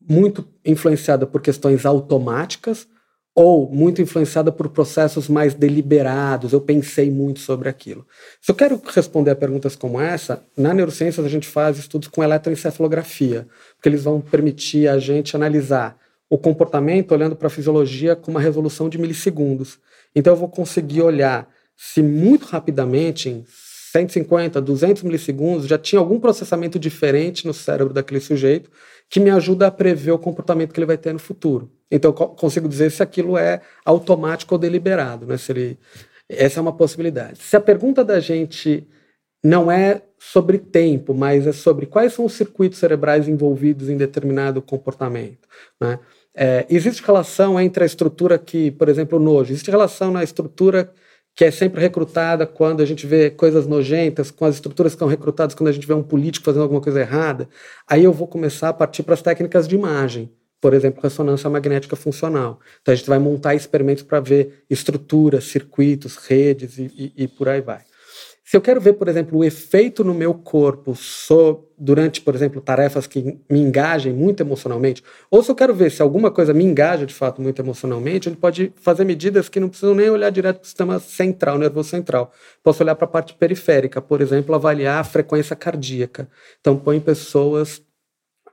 muito 0.00 0.44
influenciada 0.64 1.24
por 1.24 1.40
questões 1.40 1.86
automáticas 1.86 2.88
ou 3.34 3.70
muito 3.70 4.02
influenciada 4.02 4.52
por 4.52 4.68
processos 4.68 5.28
mais 5.28 5.54
deliberados, 5.54 6.52
eu 6.52 6.60
pensei 6.60 7.10
muito 7.10 7.40
sobre 7.40 7.68
aquilo. 7.68 8.06
Se 8.40 8.50
eu 8.50 8.54
quero 8.54 8.80
responder 8.94 9.30
a 9.30 9.36
perguntas 9.36 9.74
como 9.74 10.00
essa, 10.00 10.44
na 10.56 10.74
neurociência 10.74 11.24
a 11.24 11.28
gente 11.28 11.46
faz 11.46 11.78
estudos 11.78 12.08
com 12.08 12.22
eletroencefalografia, 12.22 13.46
porque 13.74 13.88
eles 13.88 14.04
vão 14.04 14.20
permitir 14.20 14.86
a 14.86 14.98
gente 14.98 15.34
analisar 15.34 15.96
o 16.28 16.36
comportamento 16.36 17.12
olhando 17.12 17.36
para 17.36 17.46
a 17.46 17.50
fisiologia 17.50 18.14
com 18.14 18.30
uma 18.30 18.40
resolução 18.40 18.88
de 18.88 18.98
milissegundos. 18.98 19.78
Então 20.14 20.34
eu 20.34 20.38
vou 20.38 20.48
conseguir 20.48 21.02
olhar 21.02 21.48
se 21.76 22.02
muito 22.02 22.46
rapidamente, 22.46 23.28
em 23.28 23.44
150, 23.92 24.60
200 24.60 25.02
milissegundos, 25.02 25.66
já 25.66 25.76
tinha 25.76 25.98
algum 25.98 26.20
processamento 26.20 26.78
diferente 26.78 27.46
no 27.46 27.52
cérebro 27.52 27.92
daquele 27.92 28.20
sujeito 28.20 28.70
que 29.10 29.20
me 29.20 29.30
ajuda 29.30 29.66
a 29.66 29.70
prever 29.70 30.12
o 30.12 30.18
comportamento 30.18 30.72
que 30.72 30.78
ele 30.78 30.86
vai 30.86 30.96
ter 30.96 31.12
no 31.12 31.18
futuro. 31.18 31.70
Então, 31.92 32.12
consigo 32.12 32.68
dizer 32.68 32.90
se 32.90 33.02
aquilo 33.02 33.36
é 33.36 33.60
automático 33.84 34.54
ou 34.54 34.58
deliberado, 34.58 35.26
né? 35.26 35.36
Se 35.36 35.52
ele... 35.52 35.78
Essa 36.28 36.58
é 36.58 36.62
uma 36.62 36.72
possibilidade. 36.72 37.42
Se 37.42 37.54
a 37.54 37.60
pergunta 37.60 38.02
da 38.02 38.18
gente 38.18 38.88
não 39.44 39.70
é 39.70 40.02
sobre 40.18 40.56
tempo, 40.56 41.12
mas 41.12 41.46
é 41.46 41.52
sobre 41.52 41.84
quais 41.84 42.14
são 42.14 42.24
os 42.24 42.32
circuitos 42.32 42.78
cerebrais 42.78 43.28
envolvidos 43.28 43.90
em 43.90 43.96
determinado 43.96 44.62
comportamento, 44.62 45.46
né? 45.80 45.98
É, 46.34 46.64
existe 46.70 47.02
relação 47.04 47.60
entre 47.60 47.82
a 47.82 47.86
estrutura 47.86 48.38
que, 48.38 48.70
por 48.70 48.88
exemplo, 48.88 49.18
o 49.18 49.22
nojo, 49.22 49.52
existe 49.52 49.70
relação 49.70 50.10
na 50.10 50.24
estrutura 50.24 50.90
que 51.34 51.44
é 51.44 51.50
sempre 51.50 51.80
recrutada 51.80 52.46
quando 52.46 52.80
a 52.80 52.86
gente 52.86 53.06
vê 53.06 53.30
coisas 53.30 53.66
nojentas, 53.66 54.30
com 54.30 54.44
as 54.46 54.54
estruturas 54.54 54.94
que 54.94 54.98
são 54.98 55.08
recrutadas 55.08 55.54
quando 55.54 55.68
a 55.68 55.72
gente 55.72 55.86
vê 55.86 55.92
um 55.92 56.02
político 56.02 56.44
fazendo 56.44 56.62
alguma 56.62 56.80
coisa 56.80 57.00
errada, 57.00 57.48
aí 57.86 58.04
eu 58.04 58.12
vou 58.12 58.26
começar 58.26 58.70
a 58.70 58.72
partir 58.72 59.02
para 59.02 59.14
as 59.14 59.22
técnicas 59.22 59.66
de 59.68 59.74
imagem, 59.74 60.30
por 60.62 60.74
exemplo, 60.74 61.02
ressonância 61.02 61.50
magnética 61.50 61.96
funcional. 61.96 62.60
Então 62.80 62.92
a 62.92 62.94
gente 62.94 63.08
vai 63.08 63.18
montar 63.18 63.56
experimentos 63.56 64.04
para 64.04 64.20
ver 64.20 64.62
estruturas, 64.70 65.42
circuitos, 65.42 66.14
redes 66.16 66.78
e, 66.78 66.84
e, 66.96 67.24
e 67.24 67.28
por 67.28 67.48
aí 67.48 67.60
vai. 67.60 67.82
Se 68.44 68.56
eu 68.56 68.60
quero 68.60 68.80
ver, 68.80 68.92
por 68.92 69.08
exemplo, 69.08 69.38
o 69.38 69.44
efeito 69.44 70.04
no 70.04 70.14
meu 70.14 70.34
corpo 70.34 70.94
so, 70.94 71.64
durante, 71.76 72.20
por 72.20 72.34
exemplo, 72.34 72.60
tarefas 72.60 73.06
que 73.08 73.40
me 73.50 73.58
engajem 73.58 74.12
muito 74.12 74.40
emocionalmente, 74.40 75.02
ou 75.30 75.42
se 75.42 75.50
eu 75.50 75.54
quero 75.54 75.74
ver 75.74 75.90
se 75.90 76.00
alguma 76.00 76.30
coisa 76.30 76.52
me 76.52 76.62
engaja 76.62 77.06
de 77.06 77.14
fato 77.14 77.42
muito 77.42 77.60
emocionalmente, 77.60 78.28
ele 78.28 78.36
pode 78.36 78.72
fazer 78.76 79.04
medidas 79.04 79.48
que 79.48 79.58
não 79.58 79.68
precisam 79.68 79.94
nem 79.94 80.10
olhar 80.10 80.30
direto 80.30 80.56
para 80.58 80.64
o 80.64 80.66
sistema 80.66 81.00
central, 81.00 81.58
nervoso 81.58 81.88
central. 81.88 82.30
Posso 82.62 82.84
olhar 82.84 82.94
para 82.94 83.06
a 83.06 83.10
parte 83.10 83.34
periférica, 83.34 84.00
por 84.00 84.20
exemplo, 84.20 84.54
avaliar 84.54 85.00
a 85.00 85.04
frequência 85.04 85.56
cardíaca. 85.56 86.28
Então, 86.60 86.76
põe 86.76 87.00
pessoas 87.00 87.82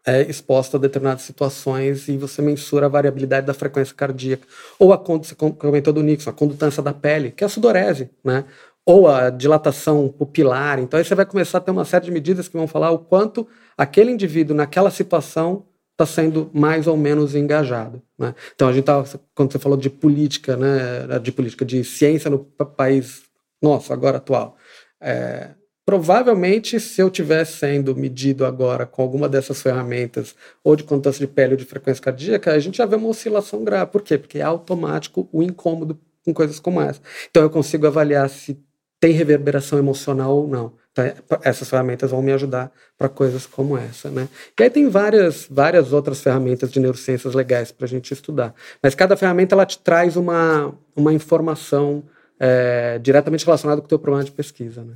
é 0.06 0.22
exposta 0.24 0.78
a 0.78 0.80
determinadas 0.80 1.24
situações 1.24 2.08
e 2.08 2.18
você 2.18 2.42
mensura 2.42 2.86
a 2.86 2.90
variabilidade 2.90 3.46
da 3.46 3.54
frequência 3.54 3.94
cardíaca. 3.96 4.48
Ou 4.78 4.94
a, 4.94 4.98
você 4.98 5.36
comentou 5.36 5.94
do 5.94 6.04
Nixon, 6.04 6.30
a 6.30 6.34
condutância 6.34 6.82
da 6.82 6.94
pele, 6.94 7.32
que 7.32 7.44
é 7.44 7.48
a 7.48 7.50
sudorese, 7.50 8.10
né? 8.24 8.46
Ou 8.86 9.08
a 9.08 9.30
dilatação 9.30 10.08
pupilar. 10.08 10.80
Então 10.80 10.98
aí 10.98 11.04
você 11.04 11.14
vai 11.14 11.26
começar 11.26 11.60
a 11.60 11.62
ter 11.62 11.72
uma 11.72 11.86
série 11.86 12.06
de 12.06 12.12
medidas 12.12 12.48
que 12.48 12.58
vão 12.58 12.68
falar 12.68 12.92
o 12.92 13.00
quanto 13.00 13.48
aquele 13.78 14.12
indivíduo 14.12 14.56
naquela 14.56 14.90
situação 14.90 15.66
está 15.92 16.06
sendo 16.06 16.50
mais 16.54 16.88
ou 16.88 16.96
menos 16.96 17.36
engajado. 17.36 18.02
Né? 18.18 18.34
Então 18.56 18.70
a 18.70 18.74
gente 18.74 18.86
tá, 18.86 19.04
quando 19.36 19.52
você 19.52 19.60
falou 19.60 19.78
de 19.78 19.90
política, 19.90 20.56
né, 20.56 21.20
de 21.20 21.32
política 21.32 21.66
de 21.66 21.84
ciência 21.84 22.32
no 22.32 22.40
país 22.40 23.24
nosso 23.62 23.92
agora 23.92 24.18
atual, 24.18 24.56
é, 25.02 25.50
Provavelmente, 25.90 26.80
se 26.80 27.02
eu 27.02 27.10
tivesse 27.10 27.54
sendo 27.58 27.96
medido 27.96 28.46
agora 28.46 28.86
com 28.86 29.02
alguma 29.02 29.28
dessas 29.28 29.60
ferramentas, 29.60 30.36
ou 30.64 30.76
de 30.76 30.84
condutância 30.84 31.26
de 31.26 31.34
pele 31.34 31.54
ou 31.54 31.58
de 31.58 31.66
frequência 31.66 32.04
cardíaca, 32.04 32.52
a 32.52 32.60
gente 32.60 32.78
já 32.78 32.86
vê 32.86 32.96
uma 32.96 33.10
oscilação 33.10 33.64
grave. 33.64 33.90
Por 33.90 34.04
quê? 34.04 34.16
Porque 34.16 34.38
é 34.38 34.44
automático 34.44 35.28
o 35.32 35.42
incômodo 35.42 36.00
com 36.24 36.32
coisas 36.32 36.60
como 36.60 36.80
essa. 36.80 37.02
Então, 37.32 37.42
eu 37.42 37.50
consigo 37.50 37.88
avaliar 37.88 38.30
se 38.30 38.64
tem 39.00 39.14
reverberação 39.14 39.80
emocional 39.80 40.38
ou 40.38 40.48
não. 40.48 40.74
Então, 40.92 41.04
é, 41.06 41.16
essas 41.42 41.68
ferramentas 41.68 42.12
vão 42.12 42.22
me 42.22 42.34
ajudar 42.34 42.72
para 42.96 43.10
coisas 43.10 43.48
como 43.48 43.76
essa, 43.76 44.12
né? 44.12 44.30
E 44.60 44.62
aí 44.62 44.70
tem 44.70 44.88
várias, 44.90 45.48
várias 45.50 45.92
outras 45.92 46.22
ferramentas 46.22 46.70
de 46.70 46.80
neurociências 46.80 47.34
legais 47.34 47.72
para 47.72 47.88
a 47.88 47.90
gente 47.90 48.14
estudar. 48.14 48.54
Mas 48.80 48.94
cada 48.94 49.18
ferramenta 49.18 49.56
ela 49.56 49.66
te 49.66 49.80
traz 49.80 50.16
uma, 50.16 50.72
uma 50.96 51.12
informação 51.12 52.04
é, 52.40 53.00
diretamente 53.00 53.44
relacionada 53.44 53.82
com 53.82 53.86
o 53.86 53.90
teu 53.90 53.98
problema 53.98 54.24
de 54.24 54.32
pesquisa, 54.32 54.84
né? 54.84 54.94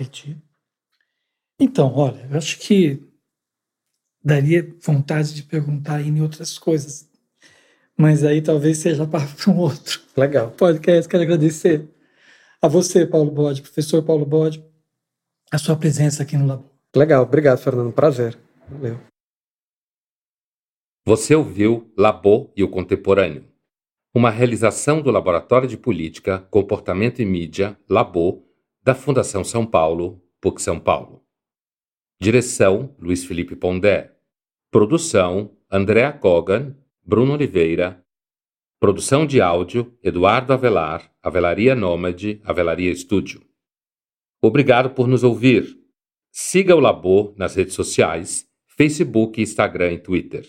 Entendi. 0.00 0.36
Então, 1.60 1.94
olha, 1.94 2.26
eu 2.30 2.38
acho 2.38 2.58
que 2.58 3.06
daria 4.24 4.74
vontade 4.82 5.34
de 5.34 5.42
perguntar 5.42 6.00
em 6.00 6.22
outras 6.22 6.58
coisas, 6.58 7.06
mas 7.96 8.24
aí 8.24 8.40
talvez 8.40 8.78
seja 8.78 9.06
para 9.06 9.26
um 9.48 9.58
outro 9.58 10.00
Legal. 10.16 10.50
podcast. 10.52 11.08
Quero 11.08 11.22
agradecer 11.22 11.86
a 12.62 12.68
você, 12.68 13.06
Paulo 13.06 13.30
Bode, 13.30 13.60
professor 13.60 14.02
Paulo 14.02 14.24
Bode, 14.24 14.64
a 15.52 15.58
sua 15.58 15.76
presença 15.76 16.22
aqui 16.22 16.36
no 16.36 16.46
Labo. 16.46 16.70
Legal, 16.96 17.22
obrigado, 17.22 17.58
Fernando. 17.58 17.92
Prazer. 17.92 18.38
Valeu. 18.68 18.98
Você 21.06 21.34
ouviu 21.34 21.92
Labo 21.96 22.52
e 22.56 22.62
o 22.62 22.68
Contemporâneo, 22.68 23.44
uma 24.14 24.30
realização 24.30 25.00
do 25.02 25.10
Laboratório 25.10 25.68
de 25.68 25.76
Política, 25.76 26.38
Comportamento 26.50 27.20
e 27.20 27.24
Mídia, 27.24 27.78
Labo, 27.88 28.49
da 28.82 28.94
Fundação 28.94 29.44
São 29.44 29.66
Paulo, 29.66 30.22
PUC 30.40 30.60
São 30.60 30.80
Paulo. 30.80 31.22
Direção: 32.20 32.94
Luiz 32.98 33.24
Felipe 33.24 33.54
Pondé. 33.54 34.16
Produção: 34.70 35.56
Andréa 35.70 36.12
Kogan, 36.12 36.76
Bruno 37.04 37.34
Oliveira. 37.34 38.04
Produção 38.78 39.26
de 39.26 39.40
áudio: 39.40 39.98
Eduardo 40.02 40.52
Avelar, 40.52 41.12
Avelaria 41.22 41.74
Nômade, 41.74 42.40
Avelaria 42.44 42.90
Estúdio. 42.90 43.42
Obrigado 44.42 44.90
por 44.90 45.06
nos 45.06 45.22
ouvir. 45.22 45.78
Siga 46.32 46.74
o 46.74 46.80
Labo 46.80 47.34
nas 47.36 47.56
redes 47.56 47.74
sociais, 47.74 48.48
Facebook, 48.76 49.40
Instagram 49.42 49.92
e 49.92 49.98
Twitter. 49.98 50.48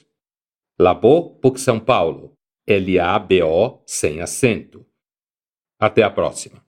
Labo 0.80 1.32
PUC 1.42 1.60
São 1.60 1.80
Paulo. 1.80 2.38
L-A-B-O 2.66 3.82
sem 3.86 4.22
acento. 4.22 4.86
Até 5.78 6.04
a 6.04 6.10
próxima. 6.10 6.64